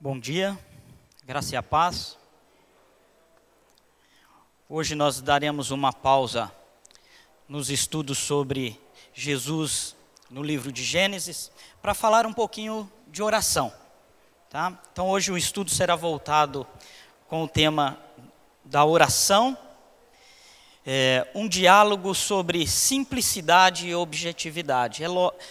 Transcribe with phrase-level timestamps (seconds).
[0.00, 0.56] Bom dia,
[1.24, 2.16] graça e a paz.
[4.68, 6.52] Hoje nós daremos uma pausa
[7.48, 8.80] nos estudos sobre
[9.12, 9.96] Jesus
[10.30, 11.50] no livro de Gênesis
[11.82, 13.72] para falar um pouquinho de oração.
[14.48, 14.78] Tá?
[14.92, 16.64] Então hoje o estudo será voltado
[17.26, 17.98] com o tema
[18.64, 19.58] da oração,
[20.90, 25.04] é, um diálogo sobre simplicidade e objetividade.
[25.04, 25.08] É,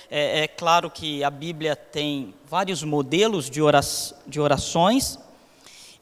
[0.10, 3.60] é, é claro que a Bíblia tem vários modelos de,
[4.26, 5.20] de orações,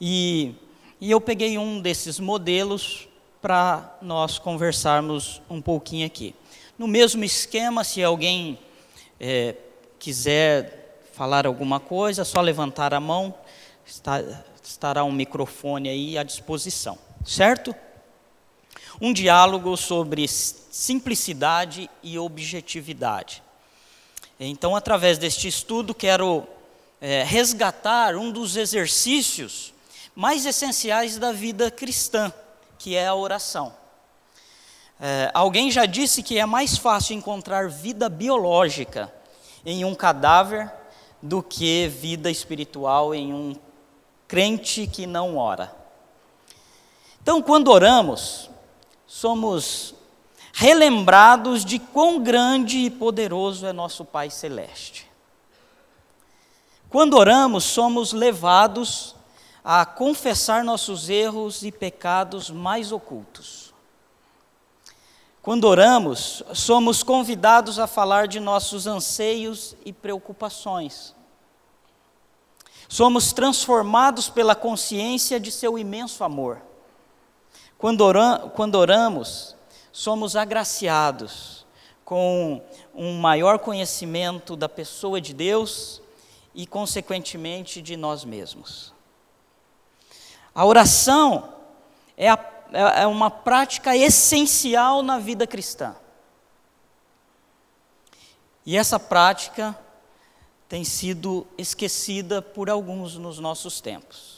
[0.00, 0.54] e,
[0.98, 3.08] e eu peguei um desses modelos
[3.42, 6.34] para nós conversarmos um pouquinho aqui.
[6.78, 8.58] No mesmo esquema, se alguém
[9.20, 9.54] é,
[9.98, 13.34] quiser falar alguma coisa, é só levantar a mão,
[13.84, 14.24] está,
[14.64, 17.74] estará um microfone aí à disposição, certo?
[19.00, 23.42] Um diálogo sobre simplicidade e objetividade.
[24.38, 26.46] Então, através deste estudo, quero
[27.00, 29.72] é, resgatar um dos exercícios
[30.14, 32.32] mais essenciais da vida cristã,
[32.78, 33.74] que é a oração.
[34.98, 39.12] É, alguém já disse que é mais fácil encontrar vida biológica
[39.64, 40.72] em um cadáver
[41.20, 43.56] do que vida espiritual em um
[44.26, 45.74] crente que não ora.
[47.22, 48.48] Então, quando oramos,
[49.06, 49.94] somos
[50.52, 55.06] relembrados de quão grande e poderoso é nosso Pai Celeste.
[56.88, 59.14] Quando oramos, somos levados
[59.62, 63.74] a confessar nossos erros e pecados mais ocultos.
[65.42, 71.14] Quando oramos, somos convidados a falar de nossos anseios e preocupações.
[72.88, 76.62] Somos transformados pela consciência de seu imenso amor.
[77.78, 78.04] Quando,
[78.54, 79.54] quando oramos,
[79.92, 81.66] somos agraciados
[82.04, 82.62] com
[82.94, 86.00] um maior conhecimento da pessoa de Deus
[86.54, 88.94] e, consequentemente, de nós mesmos.
[90.54, 91.52] A oração
[92.16, 92.38] é, a,
[92.72, 95.94] é uma prática essencial na vida cristã.
[98.64, 99.78] E essa prática
[100.68, 104.35] tem sido esquecida por alguns nos nossos tempos.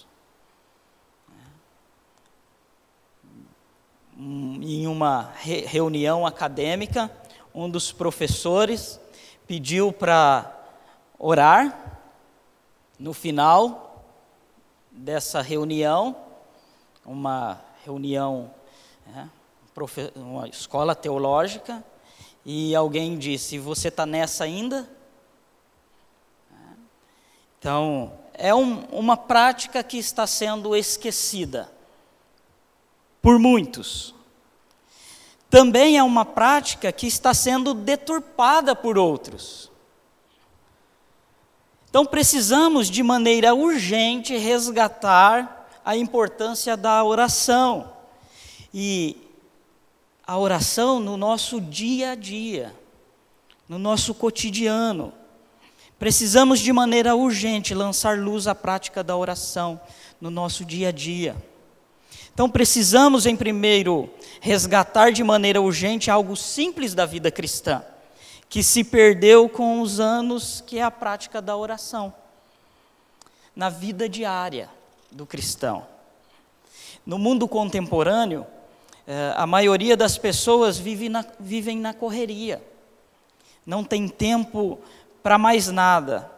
[4.19, 7.09] Em uma re reunião acadêmica,
[7.55, 9.01] um dos professores
[9.47, 10.55] pediu para
[11.17, 12.01] orar
[12.99, 14.05] no final
[14.91, 16.17] dessa reunião,
[17.07, 18.51] uma reunião,
[19.07, 19.31] né,
[20.17, 21.85] uma escola teológica,
[22.45, 24.89] e alguém disse: Você está nessa ainda?
[27.61, 31.78] Então, é um, uma prática que está sendo esquecida
[33.23, 34.15] por muitos.
[35.51, 39.71] Também é uma prática que está sendo deturpada por outros.
[41.89, 47.93] Então precisamos, de maneira urgente, resgatar a importância da oração.
[48.75, 49.17] E
[50.27, 52.75] a oração no nosso dia a dia,
[53.67, 55.15] no nosso cotidiano.
[55.99, 59.81] Precisamos, de maneira urgente, lançar luz à prática da oração
[60.21, 61.35] no nosso dia a dia.
[62.39, 64.09] Então precisamos, em primeiro,
[64.41, 67.83] resgatar de maneira urgente algo simples da vida cristã,
[68.49, 72.15] que se perdeu com os anos, que é a prática da oração,
[73.57, 74.71] na vida diária
[75.11, 75.85] do cristão.
[77.05, 78.47] No mundo contemporâneo,
[79.05, 82.63] eh, a maioria das pessoas vive na, vivem na correria,
[83.67, 84.79] não tem tempo
[85.25, 86.31] para mais nada.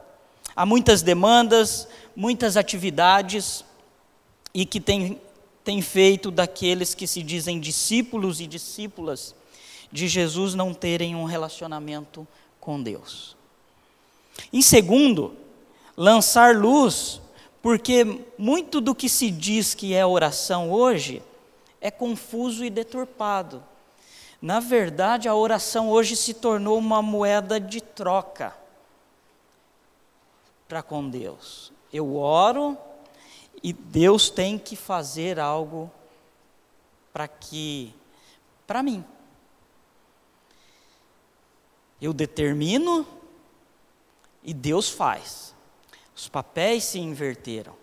[0.57, 1.87] Há muitas demandas,
[2.17, 3.67] muitas atividades,
[4.55, 5.21] e que tem
[5.71, 9.37] tem feito daqueles que se dizem discípulos e discípulas
[9.93, 12.27] de Jesus não terem um relacionamento
[12.59, 13.37] com Deus.
[14.53, 15.33] Em segundo,
[15.97, 17.21] lançar luz,
[17.63, 21.23] porque muito do que se diz que é oração hoje
[21.81, 23.63] é confuso e deturpado.
[24.43, 28.57] Na verdade, a oração hoje se tornou uma moeda de troca
[30.69, 31.73] para com Deus.
[31.93, 32.77] Eu oro
[33.63, 35.91] e Deus tem que fazer algo
[37.13, 37.95] para que,
[38.67, 39.05] para mim.
[42.01, 43.07] Eu determino
[44.43, 45.55] e Deus faz.
[46.17, 47.75] Os papéis se inverteram.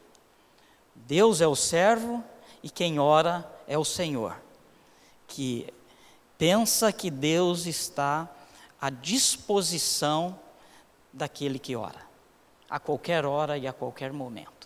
[0.95, 2.24] Deus é o servo
[2.63, 4.35] e quem ora é o Senhor,
[5.27, 5.71] que
[6.38, 8.27] pensa que Deus está
[8.81, 10.39] à disposição
[11.13, 12.06] daquele que ora,
[12.68, 14.56] a qualquer hora e a qualquer momento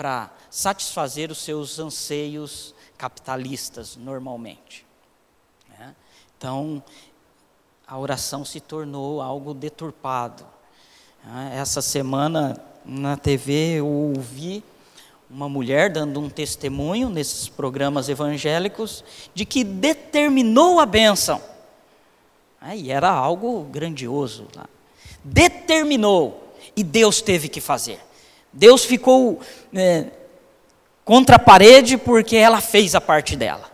[0.00, 4.86] para satisfazer os seus anseios capitalistas, normalmente.
[5.78, 5.94] Né?
[6.38, 6.82] Então,
[7.86, 10.42] a oração se tornou algo deturpado.
[11.22, 11.52] Né?
[11.54, 14.64] Essa semana na TV eu ouvi
[15.28, 19.04] uma mulher dando um testemunho nesses programas evangélicos
[19.34, 21.42] de que determinou a bênção.
[22.62, 24.48] É, e era algo grandioso.
[25.22, 28.00] Determinou e Deus teve que fazer.
[28.52, 29.40] Deus ficou
[29.72, 30.06] é,
[31.04, 33.70] contra a parede porque ela fez a parte dela.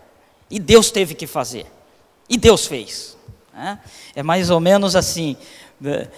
[0.50, 1.66] E Deus teve que fazer.
[2.28, 3.16] E Deus fez.
[3.54, 3.78] É,
[4.16, 5.36] é mais ou menos assim:
[5.84, 6.08] é,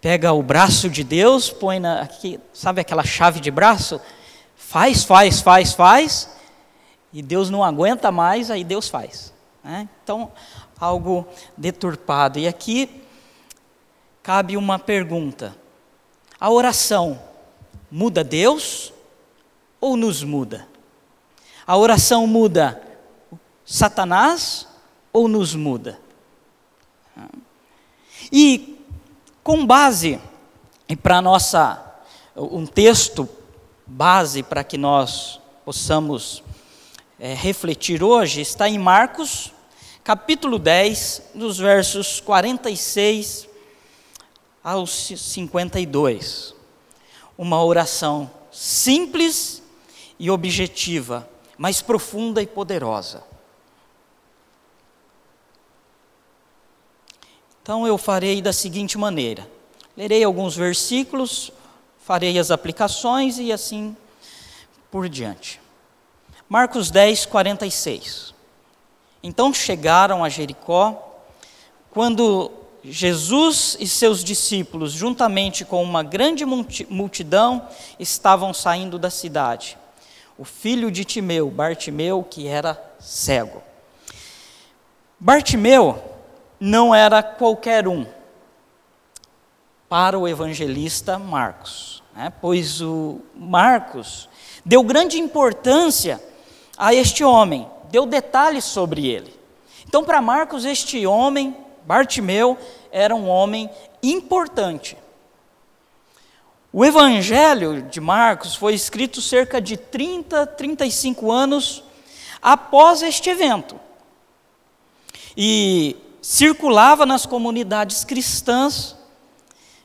[0.00, 2.02] pega o braço de Deus, põe na.
[2.02, 4.00] Aqui, sabe aquela chave de braço?
[4.56, 6.30] Faz, faz, faz, faz.
[7.12, 9.32] E Deus não aguenta mais, aí Deus faz.
[9.64, 9.88] Né?
[10.02, 10.30] Então,
[10.78, 12.38] algo deturpado.
[12.38, 13.02] E aqui
[14.22, 15.56] cabe uma pergunta:
[16.38, 17.27] a oração
[17.90, 18.92] muda Deus
[19.80, 20.68] ou nos muda?
[21.66, 22.82] A oração muda
[23.64, 24.66] Satanás
[25.12, 25.98] ou nos muda?
[28.32, 28.78] E
[29.42, 30.20] com base
[30.88, 31.84] e para nossa
[32.36, 33.28] um texto
[33.86, 36.42] base para que nós possamos
[37.18, 39.52] é, refletir hoje está em Marcos,
[40.04, 43.48] capítulo 10, dos versos 46
[44.62, 46.57] aos 52.
[47.38, 49.62] Uma oração simples
[50.18, 51.26] e objetiva,
[51.56, 53.22] mas profunda e poderosa.
[57.62, 59.48] Então eu farei da seguinte maneira:
[59.96, 61.52] lerei alguns versículos,
[61.98, 63.96] farei as aplicações e assim
[64.90, 65.60] por diante.
[66.48, 68.34] Marcos 10, 46.
[69.22, 71.20] Então chegaram a Jericó,
[71.90, 72.50] quando
[72.84, 79.76] Jesus e seus discípulos, juntamente com uma grande multidão, estavam saindo da cidade.
[80.36, 83.62] O filho de Timeu, Bartimeu, que era cego.
[85.18, 86.00] Bartimeu
[86.60, 88.06] não era qualquer um
[89.88, 92.32] para o evangelista Marcos, né?
[92.40, 94.28] pois o Marcos
[94.64, 96.22] deu grande importância
[96.76, 99.34] a este homem, deu detalhes sobre ele.
[99.86, 101.56] Então, para Marcos, este homem,
[101.88, 102.58] Bartimeu,
[102.92, 103.70] era um homem
[104.02, 104.94] importante.
[106.70, 111.82] O Evangelho de Marcos foi escrito cerca de 30, 35 anos
[112.42, 113.80] após este evento.
[115.34, 118.94] E circulava nas comunidades cristãs.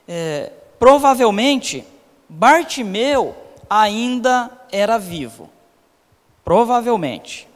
[0.06, 1.86] É, provavelmente,
[2.28, 3.34] Bartimeu
[3.70, 5.50] ainda era vivo.
[6.44, 7.48] Provavelmente.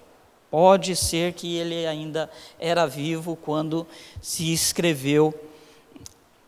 [0.50, 2.30] Pode ser que ele ainda
[2.60, 3.86] era vivo quando
[4.22, 5.34] se escreveu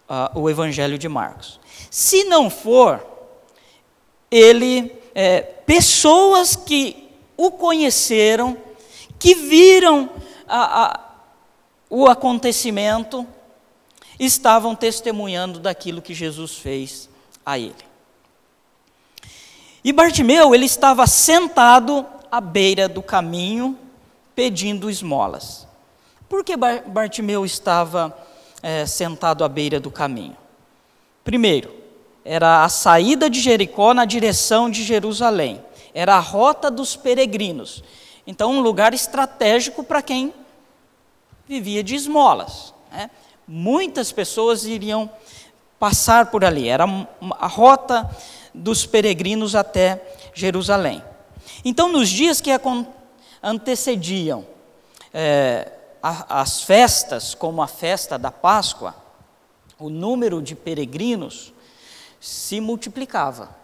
[0.10, 1.60] uh, o Evangelho de Marcos.
[1.92, 3.06] Se não for,
[4.31, 8.57] ele, é, pessoas que o conheceram,
[9.18, 10.10] que viram
[10.48, 11.10] a, a
[11.90, 13.25] o acontecimento,
[14.19, 17.10] estavam testemunhando daquilo que Jesus fez
[17.46, 17.74] a ele.
[19.84, 23.78] E Bartimeu, ele estava sentado à beira do caminho,
[24.39, 25.68] pedindo esmolas.
[26.30, 28.18] Por que Bartimeu estava
[28.63, 30.38] é, sentado à beira do caminho?
[31.25, 31.69] Primeiro,
[32.24, 35.62] era a saída de Jericó na direção de Jerusalém.
[35.94, 37.83] Era a rota dos peregrinos.
[38.25, 40.33] Então, um lugar estratégico para quem
[41.45, 42.74] vivia de esmolas.
[42.94, 43.12] Né?
[43.45, 45.09] Muitas pessoas iriam
[45.77, 46.86] passar por ali, era
[47.31, 48.09] a rota
[48.53, 50.01] dos peregrinos até
[50.33, 51.03] Jerusalém.
[51.65, 52.51] Então, nos dias que
[53.41, 54.46] antecediam
[55.13, 58.96] é, as festas, como a festa da Páscoa,
[59.77, 61.53] o número de peregrinos
[62.19, 63.55] se multiplicava.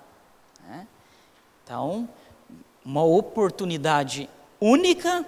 [0.67, 0.87] Né?
[1.63, 2.07] Então,
[2.83, 4.29] uma oportunidade
[4.59, 5.25] única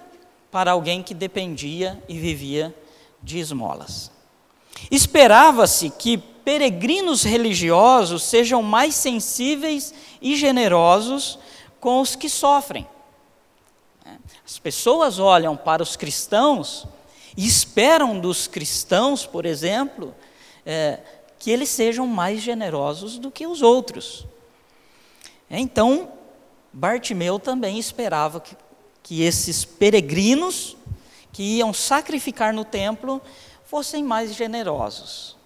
[0.51, 2.73] para alguém que dependia e vivia
[3.21, 4.11] de esmolas.
[4.91, 11.37] Esperava-se que peregrinos religiosos sejam mais sensíveis e generosos
[11.79, 12.87] com os que sofrem.
[14.47, 16.87] As pessoas olham para os cristãos
[17.35, 20.15] e esperam dos cristãos, por exemplo,
[20.65, 20.99] é,
[21.37, 24.25] que eles sejam mais generosos do que os outros.
[25.51, 26.11] Então,
[26.73, 28.55] Bartimeu também esperava que
[29.07, 30.75] que esses peregrinos
[31.31, 33.21] que iam sacrificar no templo
[33.63, 35.37] fossem mais generosos.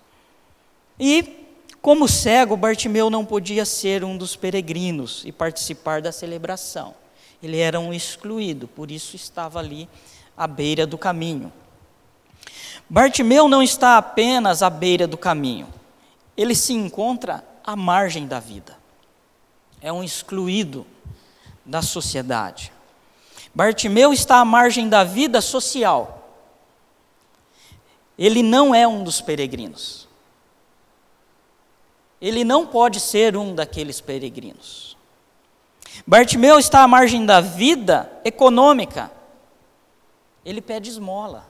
[0.99, 1.45] E,
[1.79, 6.95] como cego, Bartimeu não podia ser um dos peregrinos e participar da celebração.
[7.41, 9.89] Ele era um excluído, por isso estava ali
[10.37, 11.51] à beira do caminho.
[12.89, 15.67] Bartimeu não está apenas à beira do caminho,
[16.35, 18.77] ele se encontra à margem da vida.
[19.81, 20.85] É um excluído
[21.65, 22.71] da sociedade.
[23.53, 26.29] Bartimeu está à margem da vida social.
[28.17, 30.07] Ele não é um dos peregrinos.
[32.21, 34.95] ele não pode ser um daqueles peregrinos.
[36.05, 39.11] Bartimeu está à margem da vida econômica.
[40.43, 41.49] Ele pede esmola.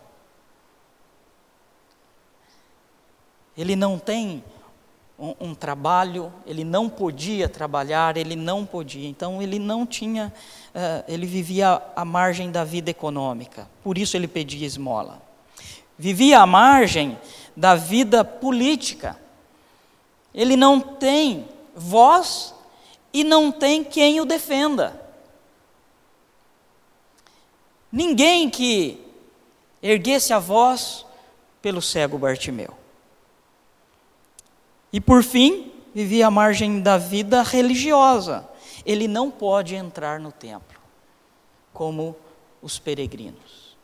[3.58, 4.44] Ele não tem
[5.20, 9.08] um, um, trabalho, ele não podia trabalhar, ele não podia.
[9.08, 10.34] Então ele não tinha,
[10.74, 13.68] uh, ele vivia à margem da vida econômica.
[13.84, 15.22] Por isso ele pedia esmola.
[15.98, 17.18] Vivia à margem
[17.56, 19.18] da vida política.
[20.34, 22.56] Ele não tem voz
[23.14, 25.00] e não tem quem o defenda.
[27.92, 29.06] Ninguém que
[29.82, 31.06] erguesse a voz
[31.62, 32.74] pelo cego Bartimeu.
[34.94, 38.48] E por fim, vivia à margem da vida religiosa.
[38.86, 40.80] Ele não pode entrar no templo,
[41.74, 42.16] como
[42.62, 43.78] os peregrinos.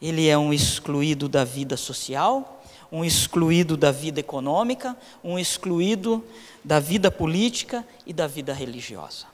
[0.00, 2.53] Ele é um excluído da vida social,
[2.94, 6.24] um excluído da vida econômica, um excluído
[6.62, 9.26] da vida política e da vida religiosa.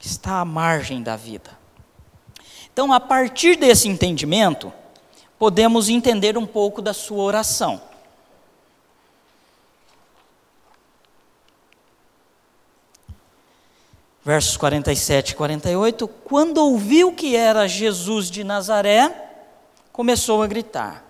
[0.00, 1.56] Está à margem da vida.
[2.72, 4.72] Então, a partir desse entendimento,
[5.38, 7.80] podemos entender um pouco da sua oração.
[14.24, 19.30] Versos 47 e 48: Quando ouviu que era Jesus de Nazaré,
[19.92, 21.07] começou a gritar: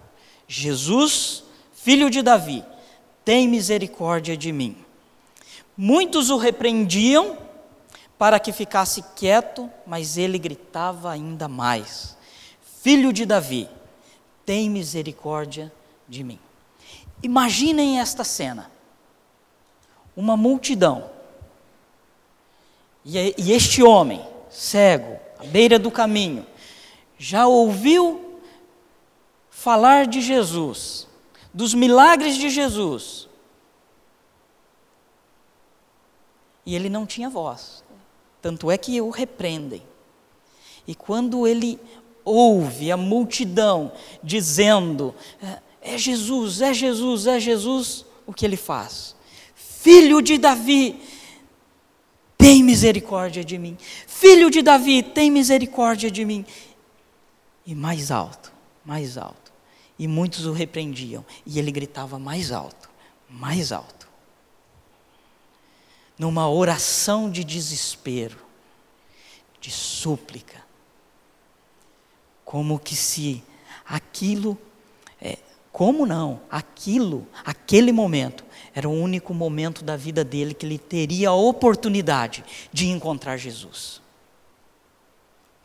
[0.49, 2.65] Jesus, filho de Davi,
[3.23, 4.75] tem misericórdia de mim.
[5.77, 7.37] Muitos o repreendiam
[8.17, 12.17] para que ficasse quieto, mas ele gritava ainda mais:
[12.83, 13.69] Filho de Davi,
[14.47, 15.71] tem misericórdia
[16.09, 16.39] de mim.
[17.23, 18.71] Imaginem esta cena:
[20.17, 21.11] uma multidão,
[23.05, 26.47] e este homem, cego, à beira do caminho,
[27.19, 28.28] já ouviu
[29.59, 31.09] falar de Jesus,
[31.53, 33.29] dos milagres de Jesus.
[36.65, 37.83] E ele não tinha voz.
[38.41, 39.83] Tanto é que o repreendem.
[40.87, 41.77] E quando ele
[42.25, 43.91] ouve a multidão
[44.23, 45.13] dizendo:
[45.43, 49.17] é, é Jesus, é Jesus, é Jesus, o que ele faz?
[49.57, 51.03] Filho de Davi,
[52.37, 53.77] tem misericórdia de mim.
[54.07, 56.47] Filho de Davi, tem misericórdia de mim.
[57.67, 58.53] E mais alto,
[58.85, 59.48] mais alto
[59.99, 62.89] e muitos o repreendiam, e ele gritava mais alto,
[63.29, 64.09] mais alto.
[66.19, 68.39] Numa oração de desespero,
[69.61, 70.65] de súplica,
[72.45, 73.43] como que se
[73.85, 74.57] aquilo,
[75.21, 75.39] é,
[75.73, 81.31] como não, aquilo, aquele momento, era o único momento da vida dele que ele teria
[81.31, 84.01] a oportunidade de encontrar Jesus.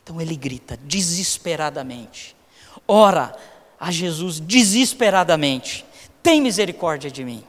[0.03, 2.35] Então ele grita desesperadamente,
[2.87, 3.35] ora
[3.83, 5.85] a Jesus desesperadamente:
[6.23, 7.43] tem misericórdia de mim.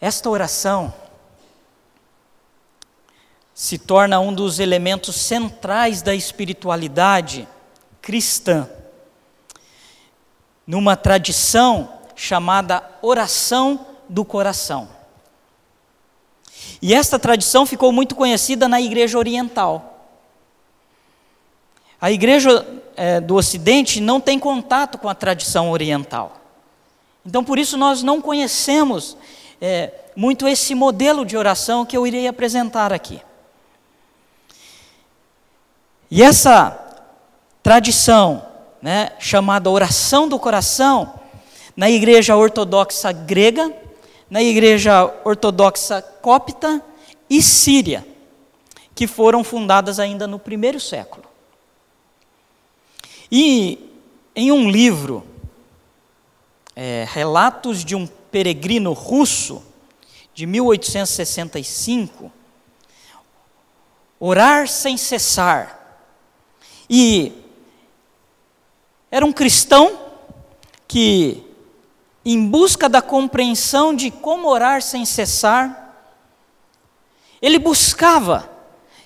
[0.00, 0.92] Esta oração
[3.54, 7.46] se torna um dos elementos centrais da espiritualidade
[8.02, 8.68] cristã,
[10.66, 14.88] numa tradição chamada oração do coração.
[16.82, 19.93] E esta tradição ficou muito conhecida na igreja oriental.
[22.04, 26.38] A igreja é, do Ocidente não tem contato com a tradição oriental.
[27.24, 29.16] Então, por isso, nós não conhecemos
[29.58, 33.22] é, muito esse modelo de oração que eu irei apresentar aqui.
[36.10, 36.78] E essa
[37.62, 38.44] tradição,
[38.82, 41.14] né, chamada oração do coração,
[41.74, 43.72] na igreja ortodoxa grega,
[44.28, 46.82] na igreja ortodoxa cópita
[47.30, 48.06] e síria,
[48.94, 51.32] que foram fundadas ainda no primeiro século.
[53.36, 53.90] E
[54.32, 55.26] em um livro,
[56.76, 59.60] é, Relatos de um Peregrino Russo,
[60.32, 62.30] de 1865,
[64.20, 66.06] Orar sem cessar.
[66.88, 67.32] E
[69.10, 70.12] era um cristão
[70.86, 71.42] que,
[72.24, 75.92] em busca da compreensão de como orar sem cessar,
[77.42, 78.48] ele buscava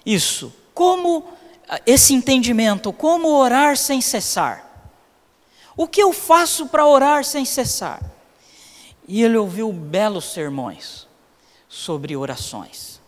[0.04, 1.37] isso, como
[1.86, 4.64] esse entendimento, como orar sem cessar.
[5.76, 8.02] O que eu faço para orar sem cessar?
[9.06, 11.06] E ele ouviu belos sermões
[11.68, 13.00] sobre orações.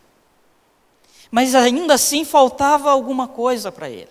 [1.30, 4.10] Mas ainda assim faltava alguma coisa para ele.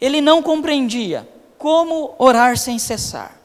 [0.00, 3.38] Ele não compreendia como orar sem cessar.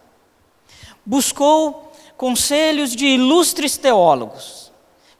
[1.05, 4.71] Buscou conselhos de ilustres teólogos,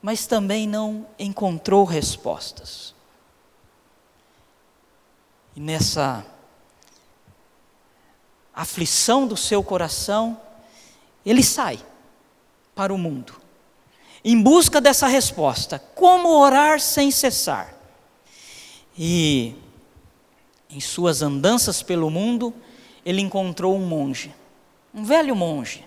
[0.01, 2.92] mas também não encontrou respostas.
[5.55, 6.25] E nessa
[8.53, 10.39] aflição do seu coração,
[11.25, 11.79] ele sai
[12.75, 13.35] para o mundo,
[14.23, 17.73] em busca dessa resposta: como orar sem cessar?
[18.97, 19.55] E
[20.69, 22.53] em suas andanças pelo mundo,
[23.05, 24.33] ele encontrou um monge,
[24.93, 25.85] um velho monge,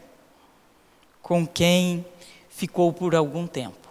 [1.23, 2.05] com quem
[2.49, 3.87] ficou por algum tempo.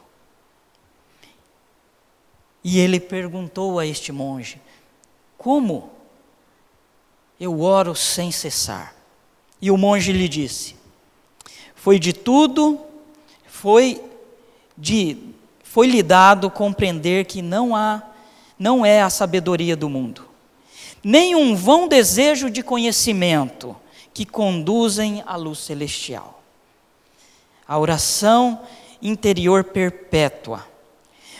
[2.63, 4.61] E ele perguntou a este monge:
[5.45, 5.91] Como
[7.39, 8.95] eu oro sem cessar?
[9.61, 10.75] E o monge lhe disse:
[11.75, 12.79] Foi de tudo,
[13.45, 14.01] foi
[14.75, 15.17] de
[15.61, 18.01] foi lhe dado compreender que não há
[18.57, 20.27] não é a sabedoria do mundo,
[21.03, 23.75] nem um vão desejo de conhecimento
[24.15, 26.41] que conduzem à luz celestial.
[27.67, 28.63] A oração
[28.99, 30.65] interior perpétua.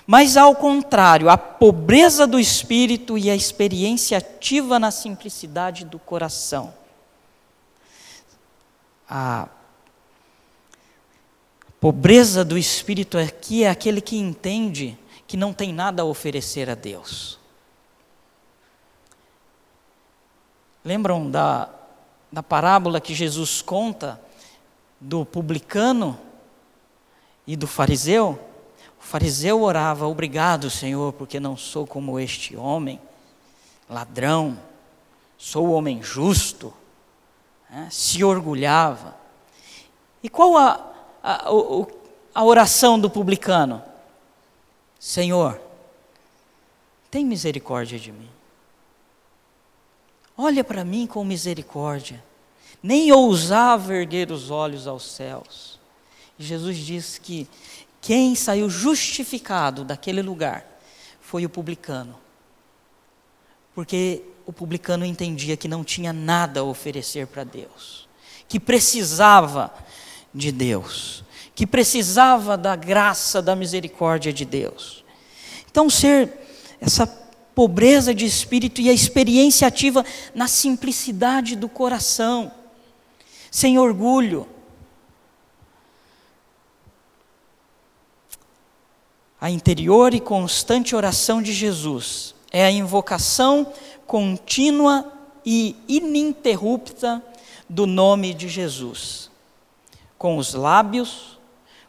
[0.08, 6.74] Mas, ao contrário, a pobreza do espírito e a experiência ativa na simplicidade do coração.
[9.10, 9.48] A
[11.80, 14.98] pobreza do espírito aqui é aquele que entende
[15.28, 17.40] que não tem nada a oferecer a Deus.
[20.84, 21.68] Lembram da,
[22.32, 24.22] da parábola que Jesus conta
[25.00, 26.16] do publicano
[27.48, 28.40] e do fariseu?
[29.06, 33.00] O fariseu orava: Obrigado, Senhor, porque não sou como este homem,
[33.88, 34.60] ladrão,
[35.38, 36.74] sou homem justo.
[37.70, 37.88] Né?
[37.92, 39.16] Se orgulhava.
[40.24, 40.92] E qual a,
[41.24, 41.46] a,
[42.34, 43.84] a oração do publicano?
[45.00, 45.62] Senhor,
[47.12, 48.30] tem misericórdia de mim.
[50.36, 52.24] Olha para mim com misericórdia.
[52.82, 55.80] Nem ousava erguer os olhos aos céus.
[56.40, 57.48] Jesus diz que
[58.06, 60.66] quem saiu justificado daquele lugar
[61.20, 62.16] foi o publicano.
[63.74, 68.08] Porque o publicano entendia que não tinha nada a oferecer para Deus,
[68.48, 69.74] que precisava
[70.34, 75.06] de Deus que precisava da graça, da misericórdia de Deus.
[75.72, 76.32] Então, ser
[76.82, 82.52] essa pobreza de espírito e a experiência ativa na simplicidade do coração,
[83.50, 84.46] sem orgulho.
[89.46, 92.34] A interior e constante oração de Jesus.
[92.52, 93.72] É a invocação
[94.08, 95.14] contínua
[95.46, 97.24] e ininterrupta
[97.70, 99.30] do nome de Jesus,
[100.18, 101.38] com os lábios,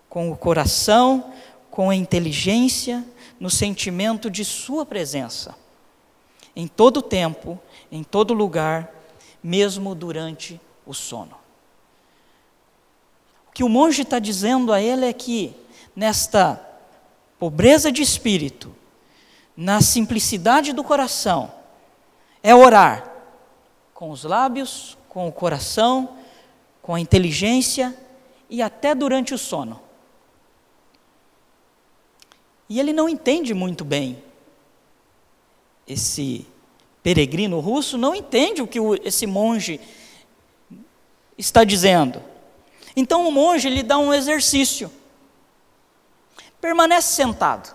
[0.07, 1.33] com o coração,
[1.71, 3.03] com a inteligência,
[3.40, 5.55] no sentimento de Sua presença,
[6.55, 7.59] em todo tempo,
[7.90, 8.95] em todo lugar,
[9.42, 11.38] mesmo durante o sono.
[13.49, 15.57] O que o monge está dizendo a ele é que,
[15.97, 16.62] nesta
[17.38, 18.75] pobreza de espírito,
[19.57, 21.53] na simplicidade do coração,
[22.42, 23.12] é orar
[23.94, 26.16] com os lábios, com o coração,
[26.83, 27.96] com a inteligência
[28.49, 29.81] e até durante o sono.
[32.68, 34.22] E ele não entende muito bem.
[35.87, 36.46] Esse
[37.03, 39.81] peregrino russo não entende o que esse monge
[41.38, 42.22] está dizendo.
[42.94, 44.90] Então o monge lhe dá um exercício.
[46.61, 47.75] Permanece sentado,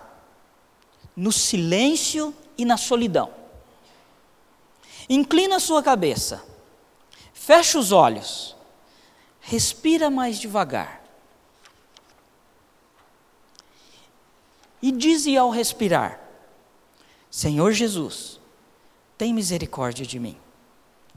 [1.16, 3.32] no silêncio e na solidão.
[5.08, 6.44] Inclina a sua cabeça,
[7.32, 8.56] fecha os olhos,
[9.40, 11.02] respira mais devagar.
[14.82, 16.20] e dize ao respirar:
[17.30, 18.40] Senhor Jesus,
[19.16, 20.36] tem misericórdia de mim,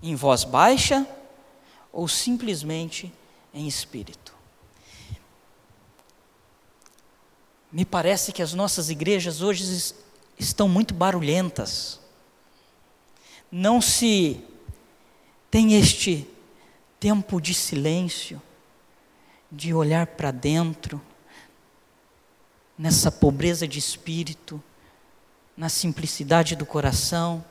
[0.02, 1.06] em voz baixa
[1.92, 3.12] ou simplesmente
[3.54, 4.25] em espírito.
[7.76, 9.94] Me parece que as nossas igrejas hoje
[10.40, 12.00] estão muito barulhentas.
[13.52, 14.42] Não se
[15.52, 16.26] tem este
[17.02, 18.42] tempo de silêncio,
[19.52, 21.02] de olhar para dentro
[22.78, 24.64] nessa pobreza de espírito,
[25.58, 27.44] na simplicidade do coração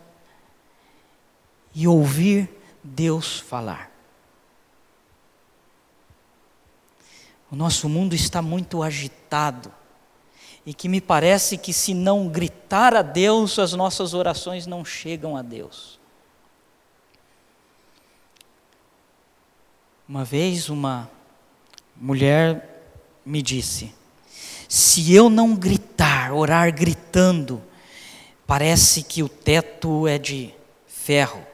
[1.75, 2.49] e ouvir
[2.83, 3.91] Deus falar.
[7.51, 9.71] O nosso mundo está muito agitado
[10.67, 15.37] e que me parece que se não gritar a Deus, as nossas orações não chegam
[15.37, 15.99] a Deus.
[20.09, 21.11] Uma vez uma
[21.97, 22.83] mulher
[23.25, 23.95] me disse:
[24.69, 27.63] se eu não gritar, orar gritando,
[28.47, 30.55] parece que o teto é de
[30.87, 31.47] ferro.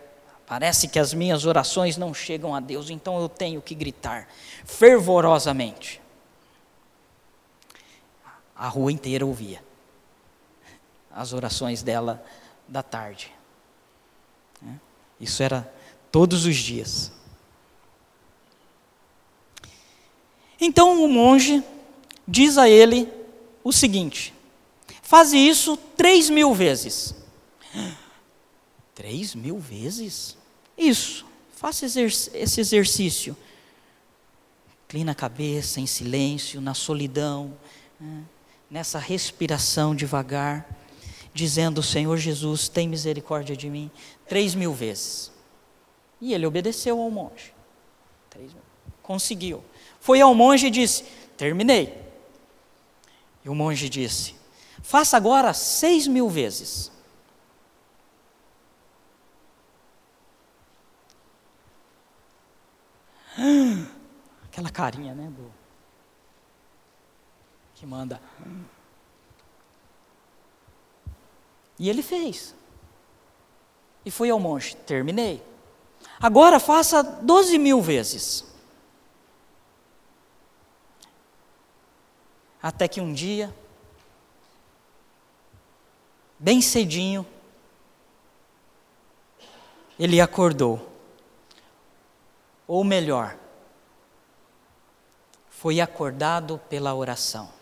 [0.46, 4.26] Parece que as minhas orações não chegam a Deus, então eu tenho que gritar
[4.64, 6.00] fervorosamente.
[8.60, 9.64] A rua inteira ouvia
[11.10, 12.22] as orações dela
[12.68, 13.32] da tarde.
[15.18, 15.72] Isso era
[16.12, 17.10] todos os dias.
[20.60, 21.64] Então o monge
[22.28, 23.10] diz a ele
[23.64, 24.34] o seguinte:
[25.02, 27.14] faze isso três mil vezes.
[28.94, 30.36] Três mil vezes?
[30.76, 31.24] Isso,
[31.56, 33.34] faça esse exercício.
[34.84, 37.56] Inclina a cabeça em silêncio, na solidão,
[37.98, 38.22] né?
[38.70, 40.66] Nessa respiração devagar,
[41.34, 43.90] dizendo: Senhor Jesus, tem misericórdia de mim,
[44.28, 45.32] três mil vezes.
[46.20, 47.52] E ele obedeceu ao monge.
[49.02, 49.64] Conseguiu.
[49.98, 51.04] Foi ao monge e disse:
[51.36, 51.98] Terminei.
[53.44, 54.34] E o monge disse:
[54.82, 56.92] Faça agora seis mil vezes.
[64.44, 65.30] Aquela carinha, né?
[65.30, 65.59] Do,
[67.80, 68.20] que manda.
[71.78, 72.54] E ele fez.
[74.04, 75.42] E foi ao monge: Terminei.
[76.20, 78.44] Agora faça doze mil vezes.
[82.62, 83.54] Até que um dia,
[86.38, 87.26] bem cedinho,
[89.98, 90.86] ele acordou.
[92.68, 93.38] Ou melhor,
[95.48, 97.59] foi acordado pela oração.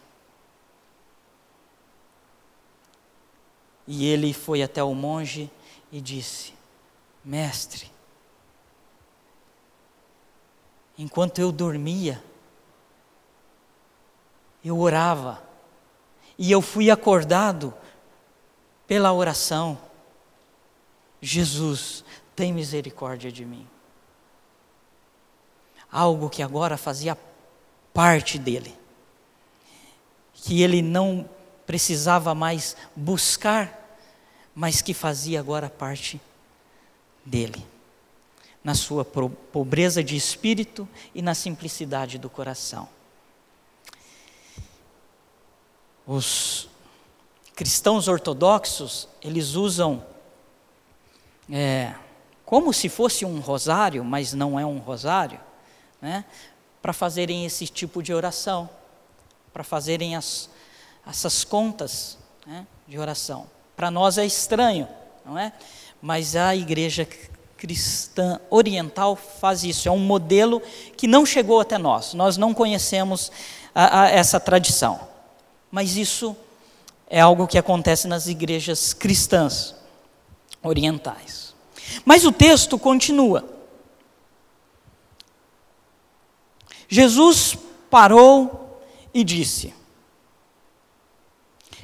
[3.90, 5.50] E ele foi até o monge
[5.90, 6.52] e disse:
[7.24, 7.90] Mestre,
[10.98, 12.22] enquanto eu dormia,
[14.62, 15.42] eu orava,
[16.36, 17.72] e eu fui acordado
[18.86, 19.78] pela oração.
[21.22, 22.04] Jesus,
[22.36, 23.66] tem misericórdia de mim.
[25.90, 27.16] Algo que agora fazia
[27.94, 28.78] parte dele,
[30.34, 31.26] que ele não
[31.68, 33.77] precisava mais buscar,
[34.58, 36.20] mas que fazia agora parte
[37.24, 37.64] dele,
[38.64, 42.88] na sua pobreza de espírito e na simplicidade do coração.
[46.04, 46.68] Os
[47.54, 50.04] cristãos ortodoxos, eles usam
[51.48, 51.94] é,
[52.44, 55.40] como se fosse um rosário, mas não é um rosário,
[56.02, 56.24] né,
[56.82, 58.68] para fazerem esse tipo de oração,
[59.52, 60.50] para fazerem as,
[61.06, 63.57] essas contas né, de oração.
[63.78, 64.88] Para nós é estranho,
[65.24, 65.52] não é?
[66.02, 67.06] Mas a igreja
[67.56, 70.60] cristã oriental faz isso, é um modelo
[70.96, 73.30] que não chegou até nós, nós não conhecemos
[73.72, 74.98] a, a essa tradição.
[75.70, 76.36] Mas isso
[77.08, 79.76] é algo que acontece nas igrejas cristãs
[80.60, 81.54] orientais.
[82.04, 83.48] Mas o texto continua.
[86.88, 87.56] Jesus
[87.88, 88.82] parou
[89.14, 89.72] e disse: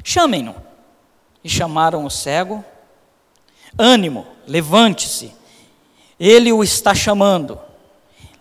[0.02, 0.73] Chamem-no.
[1.44, 2.64] E chamaram o cego.
[3.78, 5.32] Ânimo, levante-se.
[6.18, 7.60] Ele o está chamando.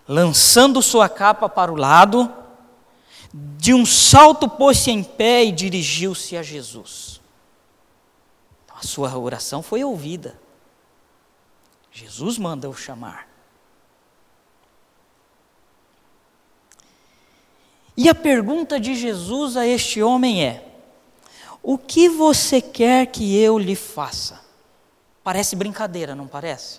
[0.08, 2.32] Lançando sua capa para o lado,
[3.32, 7.20] de um salto pôs-se em pé e dirigiu-se a Jesus.
[8.64, 10.40] Então, a sua oração foi ouvida.
[11.90, 13.28] Jesus manda o chamar.
[17.96, 20.63] E a pergunta de Jesus a este homem é:
[21.66, 24.38] O que você quer que eu lhe faça?
[25.22, 26.78] Parece brincadeira, não parece?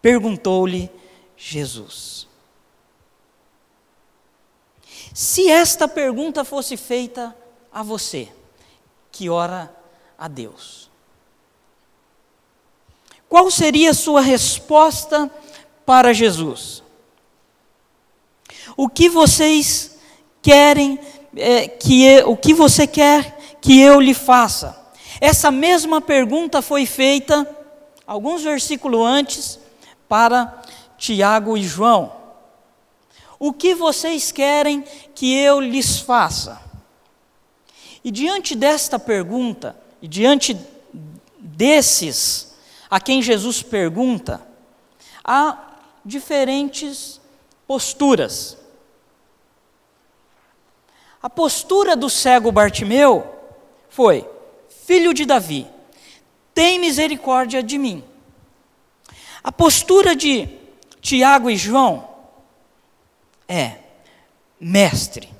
[0.00, 0.88] Perguntou-lhe
[1.36, 2.28] Jesus.
[5.12, 7.36] Se esta pergunta fosse feita
[7.72, 8.32] a você,
[9.10, 9.74] que ora
[10.16, 10.88] a Deus,
[13.28, 15.28] qual seria a sua resposta
[15.84, 16.84] para Jesus?
[18.76, 19.98] O que vocês
[20.40, 21.00] querem
[21.36, 24.78] é, que o que você quer que eu lhe faça?
[25.20, 27.48] Essa mesma pergunta foi feita
[28.06, 29.58] alguns versículos antes
[30.08, 30.62] para
[30.98, 32.12] Tiago e João.
[33.38, 36.60] O que vocês querem que eu lhes faça?
[38.04, 40.56] E diante desta pergunta, e diante
[41.38, 42.54] desses
[42.90, 44.40] a quem Jesus pergunta,
[45.24, 45.56] há
[46.04, 47.20] diferentes
[47.66, 48.58] posturas.
[51.22, 53.32] A postura do cego Bartimeu
[53.88, 54.28] foi:
[54.84, 55.68] Filho de Davi,
[56.52, 58.02] tem misericórdia de mim.
[59.44, 60.48] A postura de
[61.00, 62.08] Tiago e João
[63.46, 63.78] é:
[64.58, 65.32] Mestre,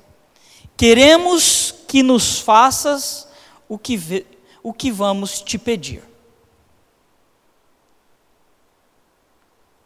[0.77, 3.27] queremos que nos faças
[3.67, 4.25] o que,
[4.63, 6.03] o que vamos te pedir.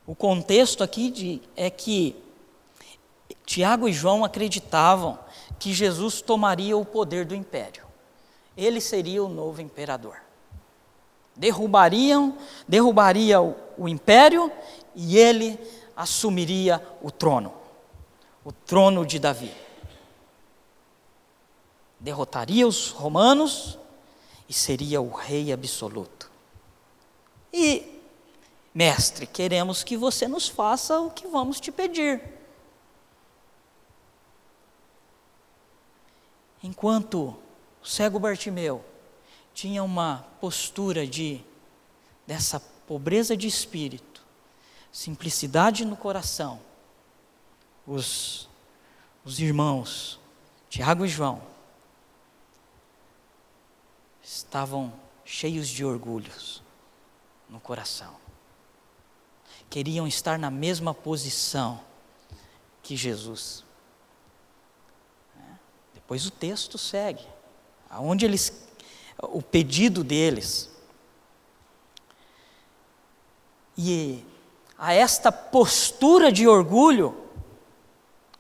[0.06, 2.16] O contexto aqui de, é que
[3.46, 5.20] Tiago e João acreditavam
[5.60, 7.86] que Jesus tomaria o poder do império.
[8.56, 10.17] Ele seria o novo imperador.
[11.36, 14.52] Derrubariam, derrubaria o, o império
[14.96, 15.60] e ele
[15.96, 17.54] assumiria o trono.
[18.43, 19.52] o trono de Davi.
[22.00, 23.78] Derrotaria os romanos
[24.48, 26.32] e seria o rei absoluto.
[27.52, 28.02] E,
[28.74, 32.22] mestre, queremos que você nos faça o que vamos te pedir.
[36.67, 37.34] Enquanto
[37.82, 38.84] o cego Bartimeu
[39.53, 41.41] tinha uma postura de
[42.27, 44.21] dessa pobreza de espírito,
[44.91, 46.60] simplicidade no coração,
[47.88, 48.49] os,
[49.23, 50.19] os irmãos,
[50.69, 51.41] Tiago e João,
[54.21, 54.91] estavam
[55.23, 56.62] cheios de orgulhos
[57.47, 58.13] no coração.
[59.69, 61.80] Queriam estar na mesma posição
[62.84, 63.66] que Jesus.
[66.08, 67.28] Depois o texto segue,
[67.89, 68.65] aonde eles,
[69.22, 70.70] o pedido deles.
[73.78, 74.24] E
[74.78, 77.13] a esta postura de orgulho,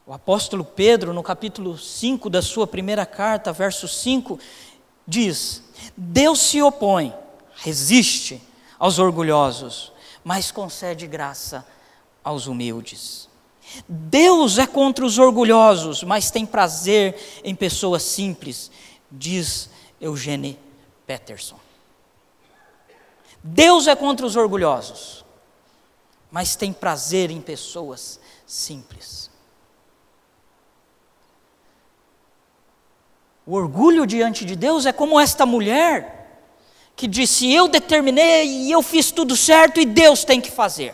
[0.05, 4.39] o apóstolo Pedro, no capítulo 5 da sua primeira carta, verso 5,
[5.05, 5.61] diz:
[5.97, 7.13] Deus se opõe,
[7.53, 8.41] resiste
[8.79, 9.91] aos orgulhosos,
[10.23, 11.67] mas concede graça
[12.23, 13.27] aos humildes.
[13.87, 18.71] Deus é contra os orgulhosos, mas tem prazer em pessoas simples,
[19.11, 20.57] diz Eugene
[21.05, 21.59] Peterson.
[23.43, 25.23] Deus é contra os orgulhosos,
[26.31, 29.29] mas tem prazer em pessoas simples.
[33.45, 36.17] O orgulho diante de Deus é como esta mulher
[36.97, 40.93] que disse: Eu determinei e eu fiz tudo certo e Deus tem que fazer.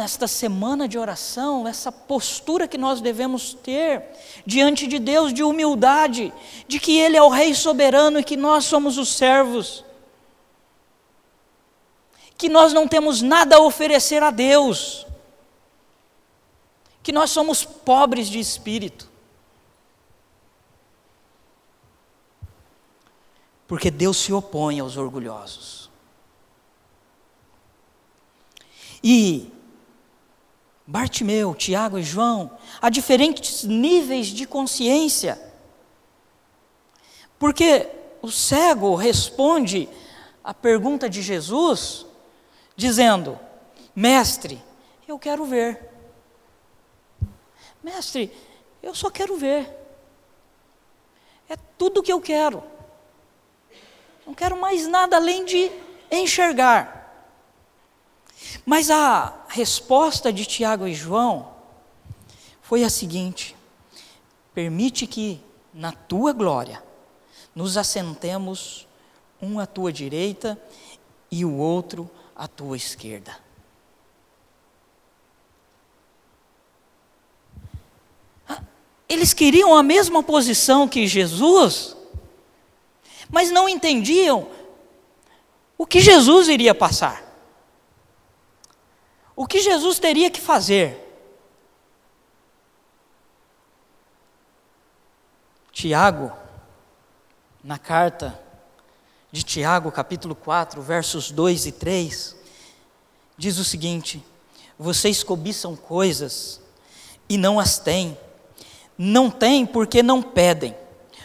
[0.00, 4.02] Nesta semana de oração, essa postura que nós devemos ter
[4.46, 6.32] diante de Deus de humildade,
[6.66, 9.84] de que Ele é o Rei soberano e que nós somos os servos,
[12.38, 15.06] que nós não temos nada a oferecer a Deus,
[17.02, 19.06] que nós somos pobres de espírito.
[23.68, 25.90] Porque Deus se opõe aos orgulhosos.
[29.04, 29.59] E
[30.90, 32.50] Bartimeu, Tiago e João,
[32.82, 35.40] a diferentes níveis de consciência.
[37.38, 37.88] Porque
[38.20, 39.88] o cego responde
[40.42, 42.04] à pergunta de Jesus,
[42.74, 43.38] dizendo:
[43.94, 44.60] Mestre,
[45.06, 45.90] eu quero ver.
[47.80, 48.36] Mestre,
[48.82, 49.72] eu só quero ver.
[51.48, 52.64] É tudo que eu quero.
[54.26, 55.70] Não quero mais nada além de
[56.10, 56.99] enxergar.
[58.70, 61.52] Mas a resposta de Tiago e João
[62.62, 63.56] foi a seguinte:
[64.54, 65.40] permite que
[65.74, 66.80] na tua glória
[67.52, 68.86] nos assentemos
[69.42, 70.56] um à tua direita
[71.32, 73.36] e o outro à tua esquerda.
[78.48, 78.62] Ah,
[79.08, 81.96] eles queriam a mesma posição que Jesus,
[83.28, 84.48] mas não entendiam
[85.76, 87.29] o que Jesus iria passar.
[89.40, 91.00] O que Jesus teria que fazer?
[95.72, 96.30] Tiago,
[97.64, 98.38] na carta
[99.32, 102.36] de Tiago, capítulo 4, versos 2 e 3,
[103.38, 104.22] diz o seguinte:
[104.78, 106.60] Vocês cobiçam coisas
[107.26, 108.18] e não as têm,
[108.98, 110.76] não têm porque não pedem.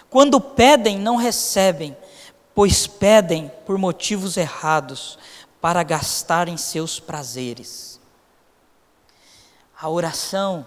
[0.09, 1.97] Quando pedem, não recebem,
[2.53, 5.19] pois pedem por motivos errados,
[5.59, 7.94] para gastarem seus prazeres.
[9.85, 10.65] A oração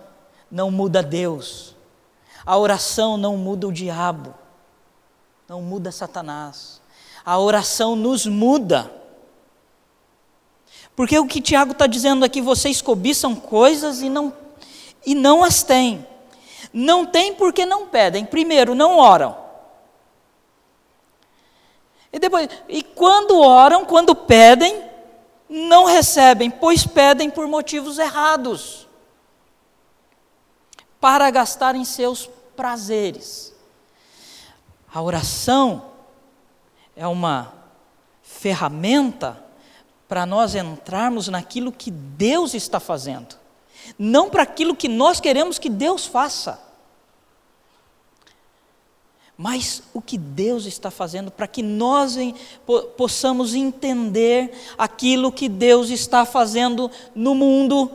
[0.48, 1.74] não muda Deus.
[2.46, 4.32] A oração não muda o diabo.
[5.48, 6.80] Não muda Satanás.
[7.24, 8.88] A oração nos muda.
[10.94, 14.32] Porque o que Tiago está dizendo aqui, vocês cobiçam coisas e não,
[15.04, 16.06] e não as têm.
[16.72, 18.24] Não têm porque não pedem.
[18.24, 19.36] Primeiro, não oram.
[22.12, 24.80] E depois, e quando oram, quando pedem,
[25.48, 28.86] não recebem, pois pedem por motivos errados
[31.00, 33.54] para gastar em seus prazeres.
[34.92, 35.90] A oração
[36.96, 37.52] é uma
[38.22, 39.42] ferramenta
[40.08, 43.36] para nós entrarmos naquilo que Deus está fazendo,
[43.98, 46.66] não para aquilo que nós queremos que Deus faça.
[49.36, 52.16] Mas o que Deus está fazendo para que nós
[52.96, 57.88] possamos entender aquilo que Deus está fazendo no mundo,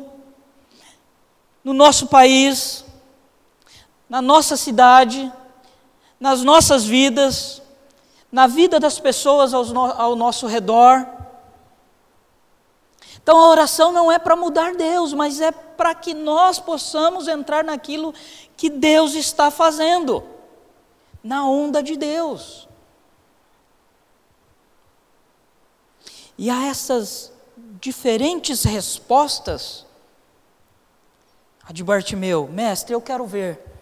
[1.62, 2.86] no nosso país,
[4.14, 5.34] na nossa cidade,
[6.20, 7.64] nas nossas vidas,
[8.32, 11.04] na vida das pessoas ao, no, ao nosso redor.
[13.16, 17.64] Então a oração não é para mudar Deus, mas é para que nós possamos entrar
[17.64, 18.14] naquilo
[18.56, 20.24] que Deus está fazendo,
[21.24, 22.70] na onda de Deus.
[26.38, 27.34] E a essas
[27.82, 29.88] diferentes respostas,
[31.64, 33.73] a de Bartimeu, mestre, eu quero ver.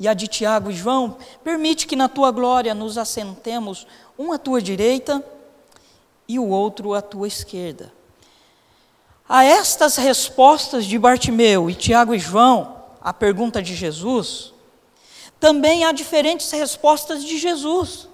[0.00, 3.86] E a de Tiago e João, permite que na tua glória nos assentemos,
[4.18, 5.22] um à tua direita
[6.26, 7.92] e o outro à tua esquerda.
[9.28, 14.54] A estas respostas de Bartimeu e Tiago e João, à pergunta de Jesus,
[15.38, 18.08] também há diferentes respostas de Jesus.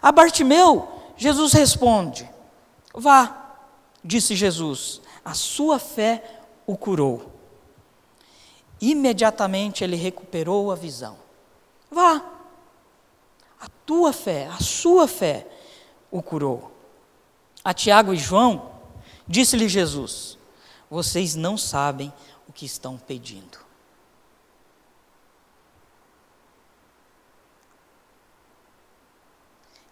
[0.00, 2.26] A Bartimeu, Jesus responde:
[2.94, 3.58] Vá,
[4.02, 7.35] disse Jesus, a sua fé o curou.
[8.80, 11.16] Imediatamente ele recuperou a visão.
[11.90, 12.24] Vá,
[13.60, 15.46] a tua fé, a sua fé
[16.10, 16.72] o curou.
[17.64, 18.76] A Tiago e João,
[19.26, 20.38] Disse-lhe Jesus:
[20.88, 22.12] Vocês não sabem
[22.48, 23.58] o que estão pedindo.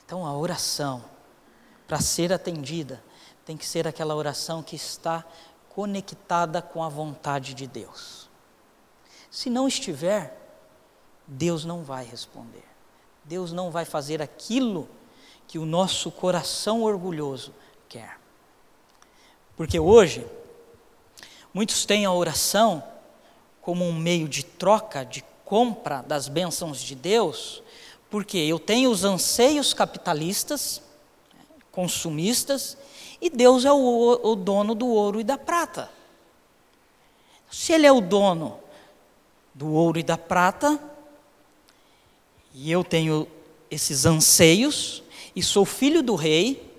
[0.07, 1.05] Então a oração,
[1.89, 3.03] para ser atendida,
[3.45, 5.25] tem que ser aquela oração que está
[5.71, 8.24] conectada com a vontade de Deus.
[9.35, 10.41] Se não estiver,
[11.27, 12.63] Deus não vai responder.
[13.25, 14.89] Deus não vai fazer aquilo
[15.49, 17.53] que o nosso coração orgulhoso
[17.89, 18.17] quer.
[19.57, 20.25] Porque hoje,
[21.53, 22.81] muitos têm a oração
[23.61, 27.61] como um meio de troca, de compra das bênçãos de Deus,
[28.09, 30.81] porque eu tenho os anseios capitalistas,
[31.73, 32.79] consumistas,
[33.21, 35.91] e Deus é o, o dono do ouro e da prata.
[37.51, 38.63] Se Ele é o dono
[39.55, 40.79] do ouro e da prata,
[42.53, 43.27] e eu tenho
[43.71, 45.03] esses anseios,
[45.35, 46.71] e sou filho do rei,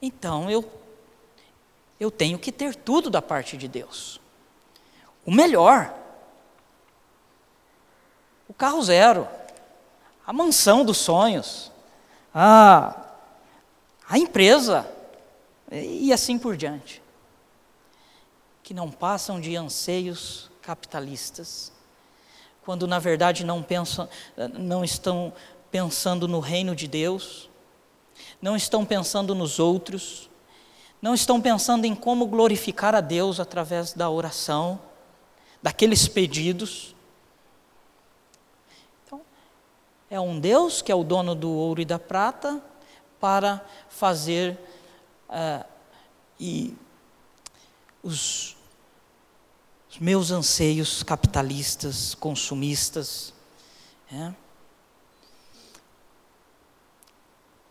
[0.00, 0.76] então eu
[1.98, 4.20] eu tenho que ter tudo da parte de Deus.
[5.24, 5.94] O melhor.
[8.48, 9.26] O carro zero.
[10.26, 11.72] A mansão dos sonhos.
[12.34, 13.02] A,
[14.08, 14.86] a empresa.
[15.70, 17.02] E assim por diante.
[18.62, 21.72] Que não passam de anseios capitalistas.
[22.64, 24.08] Quando na verdade não pensam,
[24.58, 25.32] não estão
[25.70, 27.48] pensando no reino de Deus,
[28.42, 30.28] não estão pensando nos outros,
[31.00, 34.80] não estão pensando em como glorificar a Deus através da oração,
[35.62, 36.96] daqueles pedidos.
[39.04, 39.20] Então,
[40.10, 42.60] é um Deus que é o dono do ouro e da prata
[43.20, 44.58] para fazer
[45.28, 45.64] uh,
[46.40, 46.74] e
[48.02, 48.55] os,
[49.96, 53.32] os, meus anseios capitalistas, consumistas.
[54.12, 54.32] É?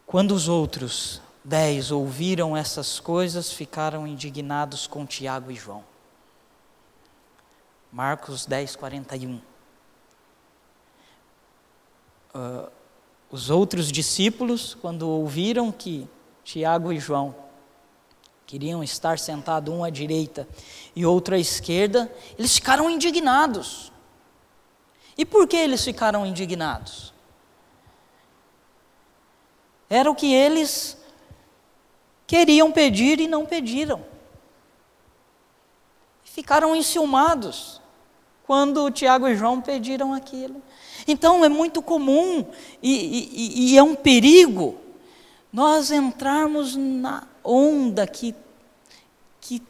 [0.06, 5.84] Quando os outros dez ouviram essas coisas, ficaram indignados com Tiago e João.
[7.92, 9.36] Marcos 10, 41.
[12.34, 12.70] Uh,
[13.30, 16.08] os outros discípulos, quando ouviram que
[16.44, 17.45] Tiago e João
[18.46, 20.48] queriam estar sentados um à direita
[20.96, 23.92] e outro à esquerda, eles ficaram indignados.
[25.18, 27.14] E por que eles ficaram indignados?
[29.90, 30.98] Era o que eles
[32.28, 34.04] Queriam pedir e não pediram.
[36.24, 37.80] Ficaram enciumados
[38.46, 40.62] quando Tiago e João pediram aquilo.
[41.08, 42.46] Então é muito comum
[42.82, 44.78] e, e, e é um perigo
[45.54, 48.36] nós entrarmos na onda que,
[49.40, 49.62] que,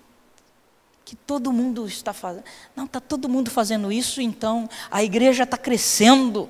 [1.03, 2.45] que todo mundo está fazendo.
[2.75, 6.49] Não, está todo mundo fazendo isso, então a igreja está crescendo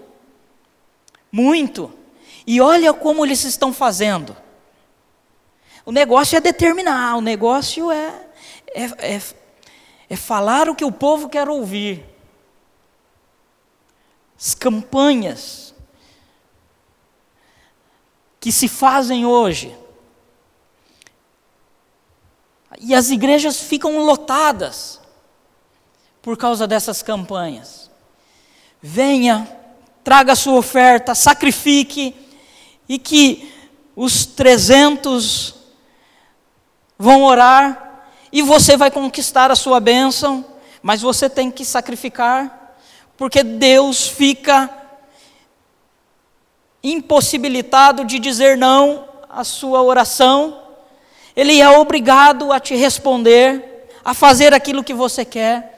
[1.32, 1.92] muito.
[2.48, 4.36] E olha como eles estão fazendo.
[5.86, 8.28] O negócio é determinar, o negócio é,
[8.74, 9.22] é, é,
[10.10, 12.06] é falar o que o povo quer ouvir.
[14.38, 15.76] As campanhas
[18.40, 19.76] que se fazem hoje.
[22.80, 25.00] E as igrejas ficam lotadas
[26.21, 27.90] por causa dessas campanhas.
[28.82, 29.48] Venha,
[30.04, 32.15] traga sua oferta, sacrifique,
[32.88, 33.52] e que
[33.96, 35.56] os 300
[36.98, 40.46] vão orar e você vai conquistar a sua bênção,
[40.82, 42.76] mas você tem que sacrificar,
[43.17, 44.69] porque Deus fica
[46.84, 50.65] impossibilitado de dizer não à sua oração,
[51.36, 55.73] Ele é obrigado a te responder, a fazer aquilo que você quer.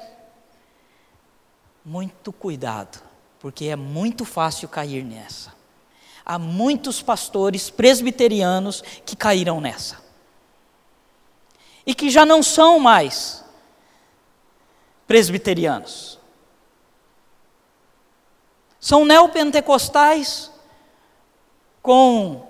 [1.83, 3.01] Muito cuidado,
[3.39, 5.55] porque é muito fácil cair nessa.
[6.25, 10.05] Há muitos pastores presbiterianos que caíram nessa.
[11.87, 13.45] e que já não são mais
[15.07, 16.19] presbiterianos.
[18.77, 20.51] São neopentecostais
[21.81, 22.45] com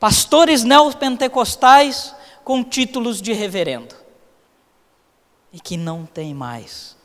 [0.00, 2.12] pastores neopentecostais
[2.46, 3.92] com títulos de reverendo
[5.52, 6.96] e que não tem mais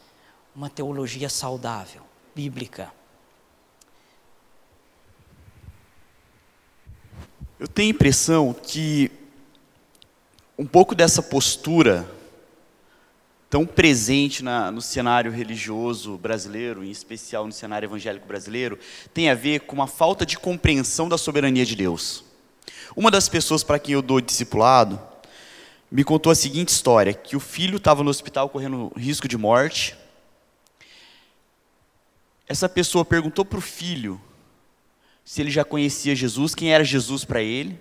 [0.55, 2.03] uma teologia saudável,
[2.35, 2.93] bíblica.
[7.59, 9.09] Eu tenho a impressão que
[10.59, 12.07] um pouco dessa postura
[13.49, 18.77] tão presente na, no cenário religioso brasileiro, em especial no cenário evangélico brasileiro,
[19.11, 22.23] tem a ver com uma falta de compreensão da soberania de Deus.
[22.95, 25.09] Uma das pessoas para quem eu dou discipulado
[25.91, 29.95] me contou a seguinte história: que o filho estava no hospital correndo risco de morte.
[32.47, 34.19] Essa pessoa perguntou para o filho
[35.23, 37.79] se ele já conhecia Jesus, quem era Jesus para ele.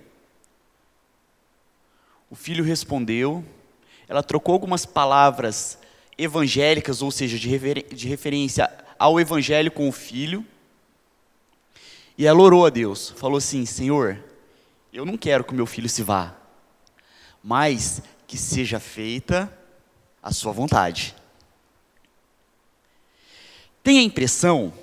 [2.29, 3.43] O filho respondeu,
[4.07, 5.77] ela trocou algumas palavras
[6.17, 10.45] evangélicas, ou seja, de, refer de referência ao evangelho com o filho,
[12.17, 14.23] e ela orou a Deus, falou assim: Senhor,
[14.93, 16.35] eu não quero que o meu filho se vá,
[17.43, 19.51] mas que seja feita
[20.21, 21.15] a sua vontade.
[23.83, 24.73] Tem a impressão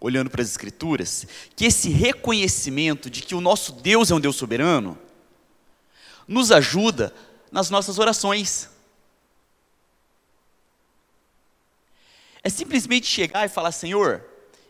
[0.00, 4.34] olhando para as Escrituras, que esse reconhecimento de que o nosso Deus é um Deus
[4.34, 4.98] soberano,
[6.26, 7.14] nos ajuda
[7.52, 8.68] nas nossas orações.
[12.42, 14.24] É simplesmente chegar e falar: Senhor,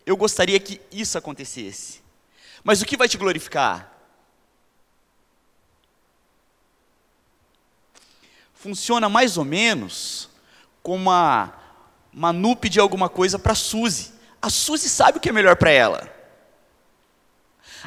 [0.05, 2.01] eu gostaria que isso acontecesse.
[2.63, 3.92] Mas o que vai te glorificar?
[8.63, 10.29] Funciona mais ou menos
[10.81, 11.53] como uma,
[12.13, 14.13] uma Nu pedir alguma coisa para Suzy.
[14.41, 16.09] A Suzy sabe o que é melhor para ela.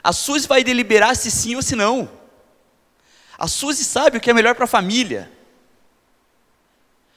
[0.05, 2.11] A Suzy vai deliberar se sim ou se não.
[3.39, 5.33] A Suzy sabe o que é melhor para a família.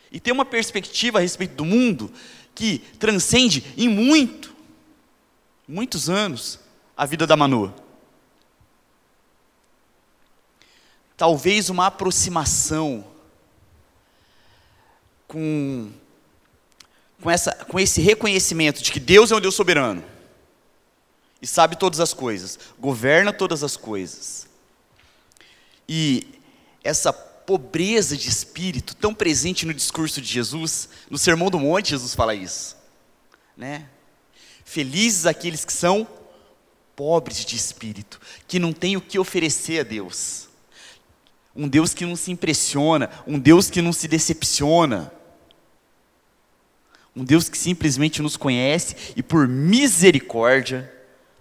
[0.09, 2.13] E tem uma perspectiva a respeito do mundo
[2.55, 4.55] que transcende em muito,
[5.67, 6.61] muitos anos,
[6.95, 7.73] a vida da Manu.
[11.17, 13.08] Talvez uma aproximação
[15.29, 15.89] com
[17.21, 20.03] com, essa, com esse reconhecimento de que Deus é um Deus soberano
[21.41, 24.47] e sabe todas as coisas, governa todas as coisas.
[25.87, 26.27] E
[26.83, 32.13] essa pobreza de espírito tão presente no discurso de Jesus, no Sermão do Monte, Jesus
[32.13, 32.75] fala isso,
[33.55, 33.87] né?
[34.65, 36.07] Felizes aqueles que são
[36.95, 40.47] pobres de espírito, que não têm o que oferecer a Deus.
[41.55, 45.11] Um Deus que não se impressiona, um Deus que não se decepciona
[47.19, 50.89] um Deus que simplesmente nos conhece e por misericórdia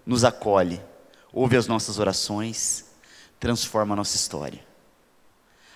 [0.04, 0.80] nos acolhe,
[1.32, 2.84] ouve as nossas orações,
[3.38, 4.60] transforma a nossa história.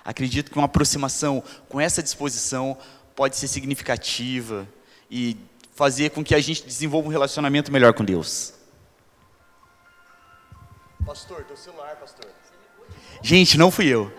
[0.04, 2.76] Acredito que uma aproximação com essa disposição
[3.14, 4.66] pode ser significativa
[5.08, 5.36] e
[5.72, 8.54] fazer com que a gente desenvolva um relacionamento melhor com Deus.
[11.06, 12.28] Pastor, teu celular, pastor.
[13.22, 14.12] Gente, não fui eu.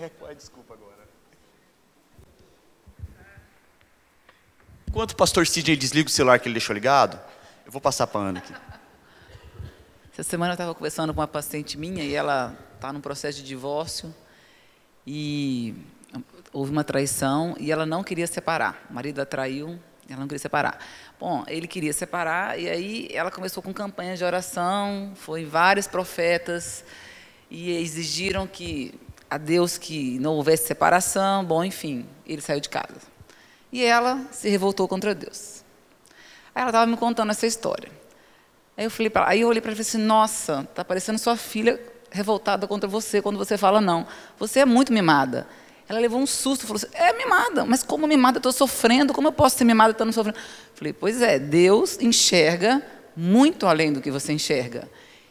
[0.00, 1.08] É, qual é a desculpa agora?
[4.86, 7.18] Enquanto o pastor Sidney desliga o celular que ele deixou ligado,
[7.66, 8.54] eu vou passar para a Ana aqui.
[10.12, 13.44] Essa semana eu estava conversando com uma paciente minha e ela está num processo de
[13.44, 14.14] divórcio
[15.04, 15.74] e
[16.52, 18.86] houve uma traição e ela não queria separar.
[18.88, 20.78] O marido a traiu, ela não queria separar.
[21.18, 26.84] Bom, ele queria separar e aí ela começou com campanhas de oração, foi vários profetas
[27.50, 28.94] e exigiram que
[29.30, 33.00] a Deus que não houvesse separação, bom, enfim, ele saiu de casa.
[33.70, 35.62] E ela se revoltou contra Deus.
[36.54, 37.90] Aí ela estava me contando essa história.
[38.76, 41.18] Aí eu falei para aí eu olhei para ela e falei assim: "Nossa, tá parecendo
[41.18, 44.06] sua filha revoltada contra você quando você fala não.
[44.38, 45.46] Você é muito mimada."
[45.88, 49.12] Ela levou um susto, falou assim: "É mimada, mas como mimada eu estou sofrendo?
[49.12, 50.38] Como eu posso ser mimada estando sofrendo?"
[50.74, 52.82] Falei: "Pois é, Deus enxerga
[53.16, 54.88] muito além do que você enxerga.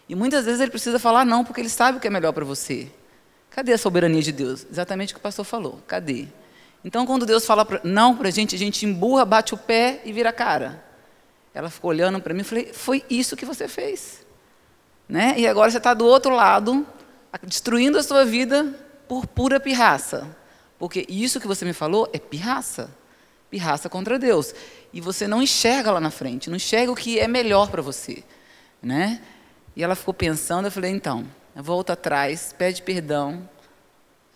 [0.09, 2.43] E muitas vezes ele precisa falar não porque ele sabe o que é melhor para
[2.43, 2.91] você.
[3.57, 4.67] Cadê a soberania de Deus?
[4.69, 5.81] Exatamente o que o pastor falou.
[5.87, 6.27] Cadê?
[6.85, 9.99] Então, quando Deus fala pra, não para a gente, a gente emburra, bate o pé
[10.05, 10.85] e vira a cara.
[11.55, 14.23] Ela ficou olhando para mim e falei: Foi isso que você fez.
[15.09, 15.33] Né?
[15.37, 16.85] E agora você está do outro lado,
[17.41, 18.75] destruindo a sua vida
[19.07, 20.27] por pura pirraça.
[20.77, 22.91] Porque isso que você me falou é pirraça.
[23.49, 24.53] Pirraça contra Deus.
[24.93, 28.23] E você não enxerga lá na frente, não enxerga o que é melhor para você.
[28.83, 29.19] Né?
[29.75, 31.25] E ela ficou pensando, eu falei: Então,
[31.61, 33.47] volta atrás, pede perdão,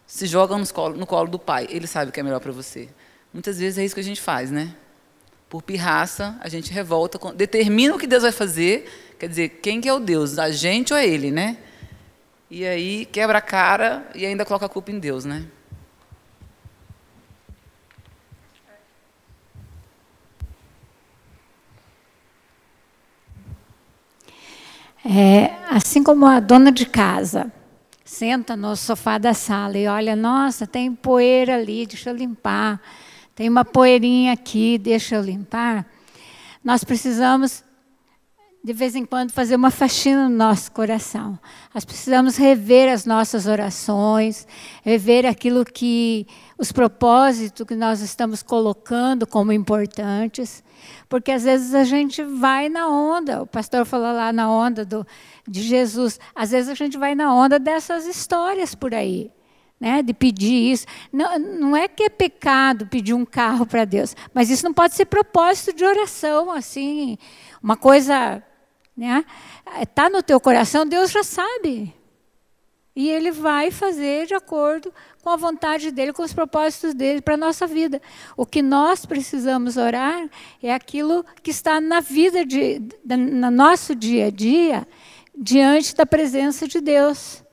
[0.05, 1.67] se joga no colo, no colo do pai.
[1.69, 2.89] Ele sabe o que é melhor para você.
[3.33, 4.75] Muitas vezes é isso que a gente faz, né?
[5.49, 9.87] Por pirraça, a gente revolta, determina o que Deus vai fazer, quer dizer, quem que
[9.87, 11.57] é o Deus, a gente ou é ele, né?
[12.49, 15.45] E aí quebra a cara e ainda coloca a culpa em Deus, né?
[25.03, 27.51] É, assim como a dona de casa
[28.05, 32.79] senta no sofá da sala e olha, nossa, tem poeira ali, deixa eu limpar.
[33.33, 35.85] Tem uma poeirinha aqui, deixa eu limpar.
[36.63, 37.63] Nós precisamos
[38.63, 41.37] de vez em quando fazer uma faxina no nosso coração.
[41.73, 44.47] Nós precisamos rever as nossas orações,
[44.83, 46.27] rever aquilo que
[46.59, 50.63] os propósitos que nós estamos colocando como importantes,
[51.09, 53.41] porque às vezes a gente vai na onda.
[53.41, 55.05] O pastor falou lá na onda do,
[55.47, 56.19] de Jesus.
[56.35, 59.31] Às vezes a gente vai na onda dessas histórias por aí.
[59.79, 60.85] Né, de pedir isso.
[61.11, 64.93] Não, não é que é pecado pedir um carro para Deus, mas isso não pode
[64.93, 67.17] ser propósito de oração, assim,
[67.63, 68.43] uma coisa
[68.95, 69.25] né?
[69.81, 71.93] Está no teu coração, Deus já sabe.
[72.95, 77.35] E Ele vai fazer de acordo com a vontade dEle, com os propósitos dEle para
[77.35, 78.01] a nossa vida.
[78.35, 80.29] O que nós precisamos orar
[80.61, 84.87] é aquilo que está na vida, de, no nosso dia a dia,
[85.37, 87.43] diante da presença de Deus.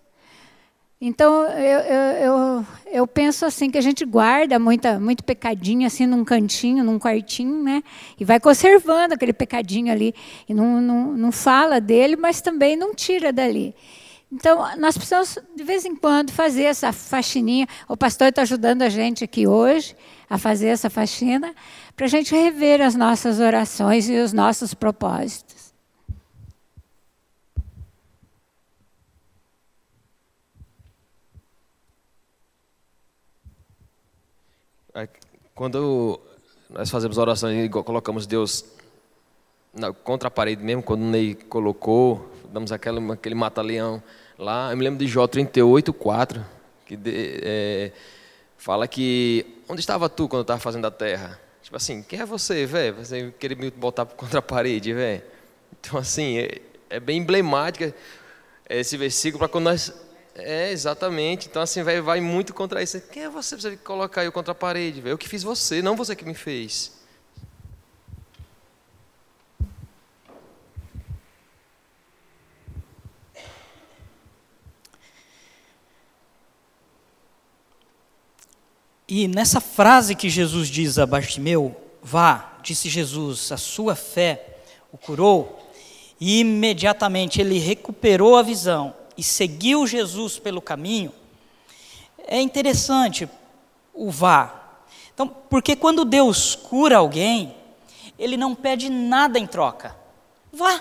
[1.01, 6.07] Então, eu, eu, eu, eu, penso assim, que a gente guarda muita, muito pecadinho assim
[6.07, 7.85] num cantinho, num quartinho, né?
[8.19, 10.13] E vai conservando aquele pecadinho ali.
[10.49, 13.77] E não, não, não fala dele, mas também não tira dali.
[14.33, 17.69] Então, nós precisamos, de vez em quando, fazer essa faxininha.
[17.89, 19.95] O pastor está ajudando a gente aqui hoje
[20.29, 21.55] a fazer essa faxina,
[21.97, 25.48] para a gente rever as nossas orações e os nossos propósitos.
[35.55, 36.21] Quando
[36.71, 38.65] nós fazemos orações e colocamos Deus
[39.73, 44.03] na, contra a parede mesmo, quando o Ney colocou, damos aquele, aquele mata-leão
[44.39, 46.45] lá, eu me lembro de Jó 38, 4,
[46.87, 47.93] que de, é,
[48.57, 51.39] fala que, onde estava tu quando eu estava fazendo a terra?
[51.63, 52.97] Tipo assim, quem é você, velho?
[52.97, 55.23] Você querer me botar contra a parede, velho?
[55.79, 57.95] Então, assim, é, é bem emblemática
[58.69, 59.93] esse versículo para quando nós
[60.39, 61.49] é, exatamente.
[61.49, 63.01] Então, assim, vai, muito contra isso.
[63.01, 65.01] Quem é você para colocar eu contra a parede?
[65.01, 65.15] Véio?
[65.15, 66.97] Eu que fiz você, não você que me fez.
[79.09, 84.59] E nessa frase que Jesus diz a Bartimeu, vá, disse Jesus, a sua fé
[84.93, 85.73] o curou,
[86.21, 91.13] e imediatamente ele recuperou a visão e seguiu Jesus pelo caminho,
[92.19, 93.29] é interessante
[93.93, 94.79] o vá.
[95.13, 97.57] Então, porque quando Deus cura alguém,
[98.17, 99.97] ele não pede nada em troca.
[100.53, 100.81] Vá.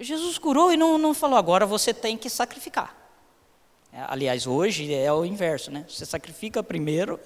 [0.00, 2.96] Jesus curou e não, não falou, agora você tem que sacrificar.
[3.92, 5.84] É, aliás, hoje é o inverso, né?
[5.86, 7.20] Você sacrifica primeiro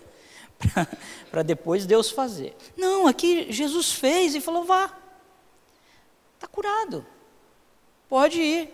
[1.30, 2.56] para depois Deus fazer.
[2.76, 4.96] Não, aqui Jesus fez e falou: vá.
[6.34, 7.04] Está curado.
[8.10, 8.68] Pode ir.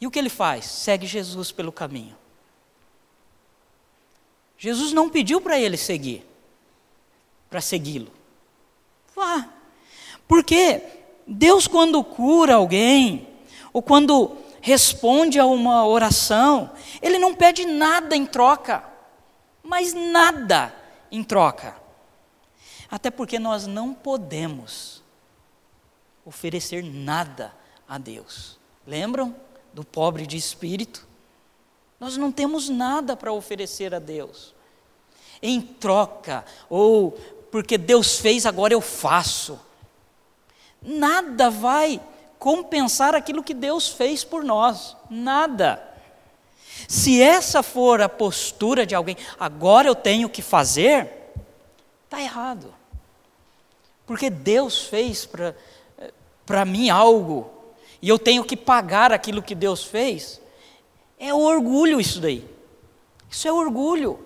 [0.00, 0.64] E o que ele faz?
[0.64, 2.16] Segue Jesus pelo caminho.
[4.56, 6.26] Jesus não pediu para ele seguir,
[7.48, 8.10] para segui-lo.
[9.14, 9.48] Vá.
[10.26, 10.82] Porque
[11.26, 13.28] Deus, quando cura alguém,
[13.72, 18.84] ou quando responde a uma oração, Ele não pede nada em troca,
[19.62, 20.74] mas nada
[21.10, 21.76] em troca.
[22.90, 25.02] Até porque nós não podemos
[26.24, 27.54] oferecer nada
[27.88, 28.58] a Deus.
[28.86, 29.34] Lembram
[29.72, 31.06] do pobre de espírito?
[31.98, 34.54] Nós não temos nada para oferecer a Deus.
[35.40, 37.12] Em troca, ou
[37.50, 39.58] porque Deus fez, agora eu faço.
[40.82, 42.00] Nada vai
[42.38, 44.96] compensar aquilo que Deus fez por nós.
[45.10, 45.82] Nada.
[46.86, 51.32] Se essa for a postura de alguém, agora eu tenho que fazer,
[52.04, 52.72] está errado.
[54.06, 55.28] Porque Deus fez
[56.46, 57.57] para mim algo
[58.00, 60.40] e eu tenho que pagar aquilo que Deus fez,
[61.18, 62.48] é orgulho isso daí.
[63.28, 64.24] Isso é orgulho.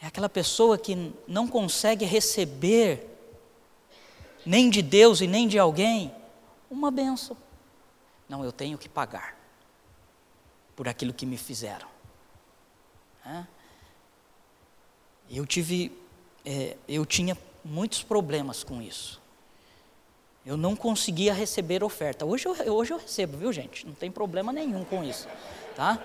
[0.00, 3.06] É aquela pessoa que não consegue receber,
[4.44, 6.14] nem de Deus e nem de alguém,
[6.70, 7.36] uma benção.
[8.28, 9.36] Não, eu tenho que pagar
[10.74, 11.88] por aquilo que me fizeram.
[15.28, 15.96] Eu tive,
[16.44, 19.20] é, eu tinha muitos problemas com isso.
[20.46, 22.24] Eu não conseguia receber oferta.
[22.24, 23.84] Hoje eu, hoje eu recebo, viu gente?
[23.84, 25.26] Não tem problema nenhum com isso.
[25.74, 26.00] Tá?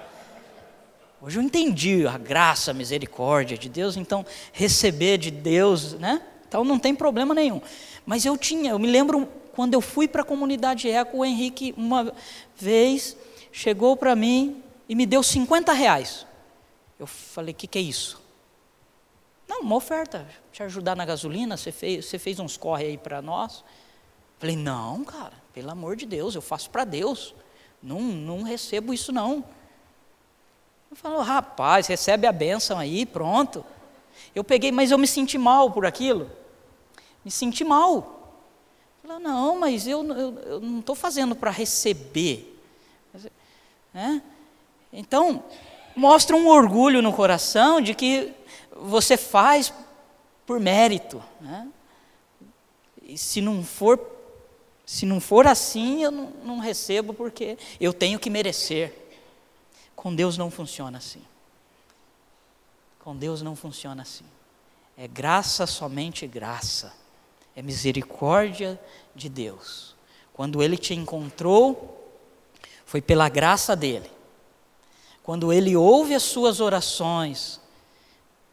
[1.22, 6.24] Hoje eu entendi a graça, a misericórdia de Deus, então receber de Deus, né?
[6.48, 7.62] Então não tem problema nenhum.
[8.04, 11.76] Mas eu tinha, eu me lembro quando eu fui para a comunidade Eco, o Henrique
[11.78, 12.12] uma
[12.56, 13.16] vez
[13.52, 16.26] chegou para mim e me deu 50 reais.
[16.98, 18.20] Eu falei, o que, que é isso?
[19.48, 23.22] Não, uma oferta, te ajudar na gasolina, você fez, você fez uns corre aí para
[23.22, 23.64] nós.
[24.42, 27.36] Falei, não, cara, pelo amor de Deus, eu faço para Deus.
[27.82, 29.46] Não, não recebo isso não.
[30.90, 33.64] Eu falo, rapaz, recebe a bênção aí, pronto.
[34.34, 36.28] Eu peguei, mas eu me senti mal por aquilo.
[37.24, 38.34] Me senti mal.
[39.04, 42.60] Falei, não, mas eu, eu, eu não estou fazendo para receber.
[43.94, 44.24] Né?
[44.92, 45.44] Então,
[45.96, 48.34] mostra um orgulho no coração de que
[48.76, 49.72] você faz
[50.48, 51.24] por mérito.
[51.40, 51.68] Né?
[53.04, 54.00] E se não for,
[54.86, 58.94] se não for assim, eu não, não recebo porque eu tenho que merecer.
[59.96, 61.22] Com Deus não funciona assim.
[63.00, 64.26] Com Deus não funciona assim.
[64.98, 66.94] É graça, somente graça.
[67.56, 68.80] É misericórdia
[69.16, 69.96] de Deus.
[70.34, 71.98] Quando Ele te encontrou,
[72.86, 74.10] foi pela graça dele.
[75.24, 77.60] Quando Ele ouve as suas orações,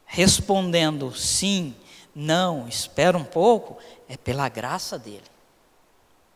[0.05, 1.75] respondendo sim,
[2.15, 5.23] não, espera um pouco, é pela graça dele.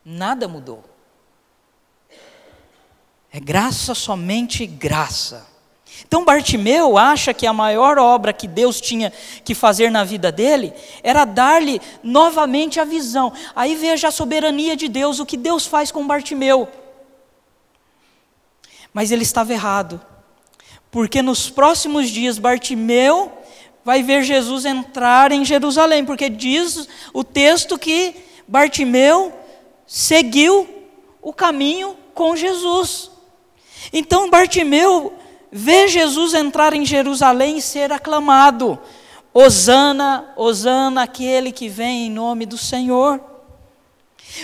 [0.05, 0.83] Nada mudou.
[3.31, 5.47] É graça, somente graça.
[6.05, 9.11] Então Bartimeu acha que a maior obra que Deus tinha
[9.43, 13.31] que fazer na vida dele era dar-lhe novamente a visão.
[13.55, 16.67] Aí veja a soberania de Deus, o que Deus faz com Bartimeu.
[18.93, 19.99] Mas ele estava errado,
[20.91, 23.31] porque nos próximos dias Bartimeu
[23.83, 28.15] vai ver Jesus entrar em Jerusalém, porque diz o texto que
[28.47, 29.33] Bartimeu
[29.93, 30.67] seguiu
[31.21, 33.11] o caminho com Jesus.
[33.93, 35.13] Então Bartimeu
[35.51, 38.79] vê Jesus entrar em Jerusalém e ser aclamado:
[39.31, 43.21] Hosana, Hosana, aquele que vem em nome do Senhor.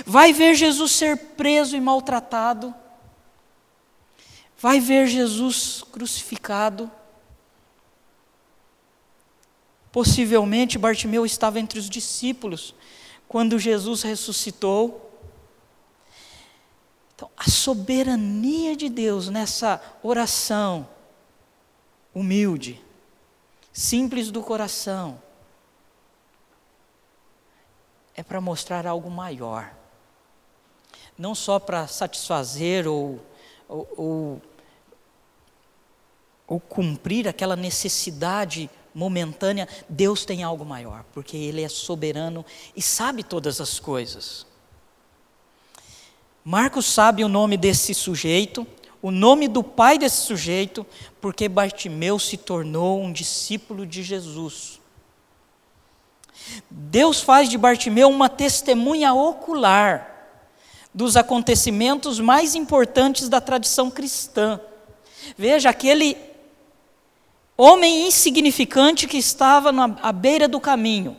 [0.06, 2.72] Vai ver Jesus ser preso e maltratado.
[4.56, 6.92] Vai ver Jesus crucificado.
[9.92, 12.76] Possivelmente Bartimeu estava entre os discípulos
[13.28, 15.09] quando Jesus ressuscitou.
[17.20, 20.88] Então, a soberania de Deus nessa oração
[22.16, 22.82] humilde,
[23.74, 25.22] simples do coração,
[28.16, 29.70] é para mostrar algo maior.
[31.18, 33.20] Não só para satisfazer ou,
[33.68, 34.42] ou, ou,
[36.48, 43.26] ou cumprir aquela necessidade momentânea, Deus tem algo maior, porque Ele é soberano e sabe
[43.26, 44.48] todas as coisas.
[46.44, 48.66] Marcos sabe o nome desse sujeito,
[49.02, 50.86] o nome do pai desse sujeito,
[51.22, 54.80] porque Bartimeu se tornou um discípulo de Jesus.
[56.70, 60.10] Deus faz de Bartimeu uma testemunha ocular
[60.94, 64.60] dos acontecimentos mais importantes da tradição cristã.
[65.38, 66.18] Veja, aquele
[67.56, 69.70] homem insignificante que estava
[70.02, 71.16] à beira do caminho,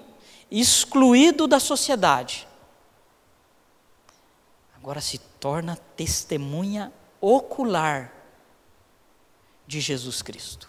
[0.51, 2.49] excluído da sociedade,
[4.81, 8.13] agora se torna testemunha ocular
[9.67, 10.69] de Jesus Cristo.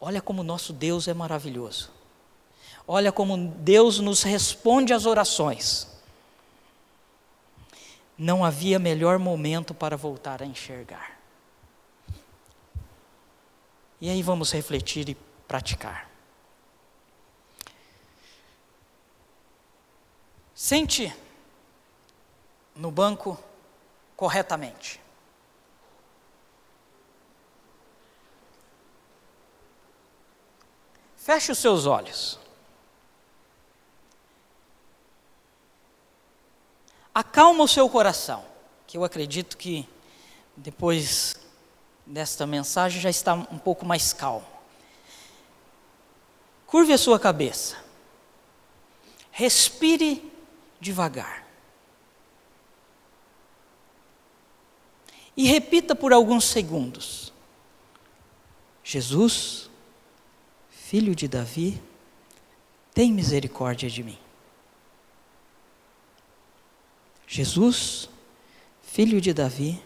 [0.00, 1.92] Olha como nosso Deus é maravilhoso.
[2.88, 5.86] Olha como Deus nos responde às orações.
[8.16, 11.20] Não havia melhor momento para voltar a enxergar.
[14.00, 15.14] E aí vamos refletir e
[15.46, 16.10] praticar.
[20.54, 21.14] Sente
[22.74, 23.38] no banco
[24.16, 25.00] corretamente.
[31.16, 32.38] Feche os seus olhos.
[37.14, 38.44] Acalma o seu coração,
[38.86, 39.88] que eu acredito que
[40.56, 41.34] depois
[42.06, 44.46] desta mensagem já está um pouco mais calmo.
[46.66, 47.76] Curve a sua cabeça.
[49.30, 50.32] Respire
[50.80, 51.49] devagar.
[55.40, 57.32] E repita por alguns segundos:
[58.84, 59.70] Jesus,
[60.68, 61.80] filho de Davi,
[62.92, 64.18] tem misericórdia de mim.
[67.26, 68.10] Jesus,
[68.82, 69.82] filho de Davi,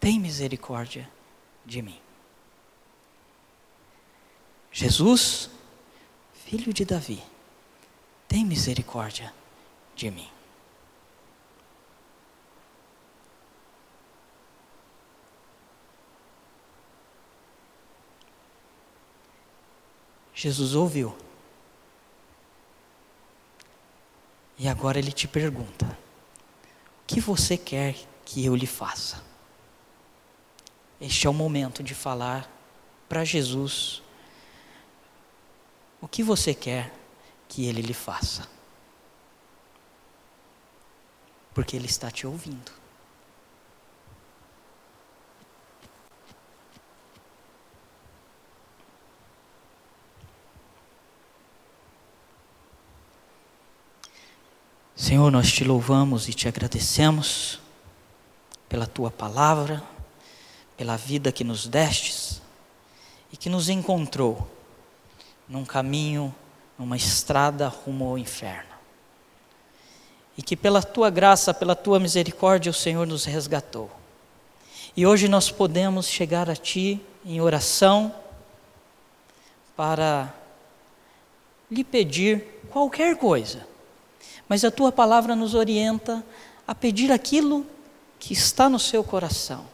[0.00, 1.06] tem misericórdia
[1.66, 2.00] de mim.
[4.72, 5.50] Jesus,
[6.32, 7.22] filho de Davi,
[8.26, 9.34] tem misericórdia
[9.94, 10.39] de mim.
[20.40, 21.14] Jesus ouviu.
[24.56, 29.22] E agora ele te pergunta: O que você quer que eu lhe faça?
[30.98, 32.50] Este é o momento de falar
[33.06, 34.02] para Jesus
[36.00, 36.90] o que você quer
[37.46, 38.48] que ele lhe faça.
[41.52, 42.79] Porque ele está te ouvindo.
[55.00, 57.58] Senhor, nós te louvamos e te agradecemos
[58.68, 59.82] pela tua palavra,
[60.76, 62.42] pela vida que nos destes
[63.32, 64.46] e que nos encontrou
[65.48, 66.34] num caminho,
[66.78, 68.74] numa estrada rumo ao inferno.
[70.36, 73.90] E que pela tua graça, pela tua misericórdia, o Senhor nos resgatou.
[74.94, 78.14] E hoje nós podemos chegar a ti em oração
[79.74, 80.30] para
[81.70, 83.69] lhe pedir qualquer coisa
[84.50, 86.24] mas a tua palavra nos orienta
[86.66, 87.64] a pedir aquilo
[88.18, 89.64] que está no seu coração.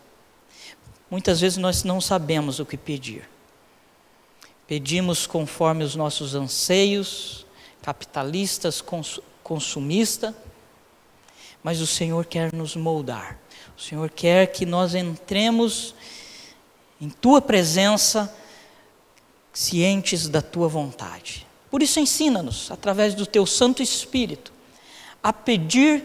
[1.11, 3.27] Muitas vezes nós não sabemos o que pedir.
[4.67, 7.47] Pedimos conforme os nossos anseios,
[7.81, 10.35] capitalistas, cons consumistas,
[11.63, 13.39] mas o Senhor quer nos moldar.
[13.79, 15.95] O Senhor quer que nós entremos
[17.01, 18.31] em tua presença
[19.55, 21.47] cientes da tua vontade.
[21.71, 24.55] Por isso ensina-nos através do teu Santo Espírito
[25.27, 26.05] a pedir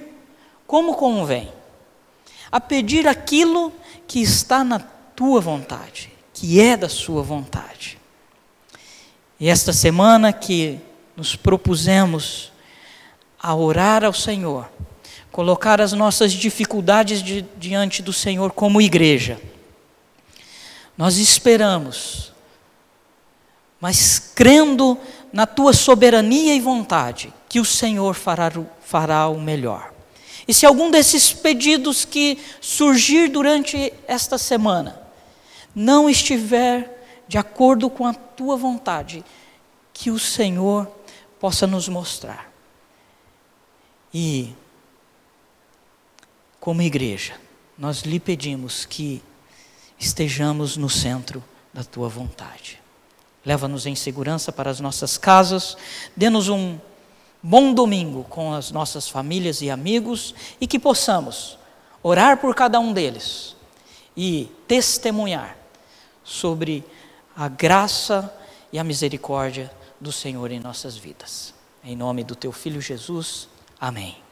[0.66, 1.52] como convém,
[2.52, 3.72] a pedir aquilo
[4.08, 8.00] que está na tua vontade, que é da sua vontade.
[9.40, 10.80] E esta semana que
[11.16, 12.52] nos propusemos
[13.40, 14.68] a orar ao Senhor,
[15.32, 19.40] colocar as nossas dificuldades de, diante do Senhor como igreja,
[20.98, 22.34] nós esperamos,
[23.80, 24.98] mas crendo
[25.32, 28.50] na tua soberania e vontade, que o Senhor fará,
[28.80, 29.94] fará o melhor.
[30.48, 35.02] E se algum desses pedidos que surgir durante esta semana
[35.76, 39.22] não estiver de acordo com a tua vontade,
[39.94, 40.90] que o Senhor
[41.42, 42.50] possa nos mostrar.
[44.14, 44.56] E,
[46.58, 47.34] como igreja,
[47.78, 49.22] nós lhe pedimos que
[50.00, 51.44] estejamos no centro
[51.74, 52.80] da tua vontade.
[53.46, 55.76] Leva-nos em segurança para as nossas casas,
[56.16, 56.80] dê-nos um
[57.42, 61.58] bom domingo com as nossas famílias e amigos e que possamos
[62.04, 63.56] orar por cada um deles
[64.16, 65.58] e testemunhar
[66.24, 66.84] sobre
[67.36, 68.34] a graça
[68.72, 71.54] e a misericórdia do Senhor em nossas vidas.
[71.84, 73.48] Em nome do teu filho Jesus.
[73.80, 74.31] Amém.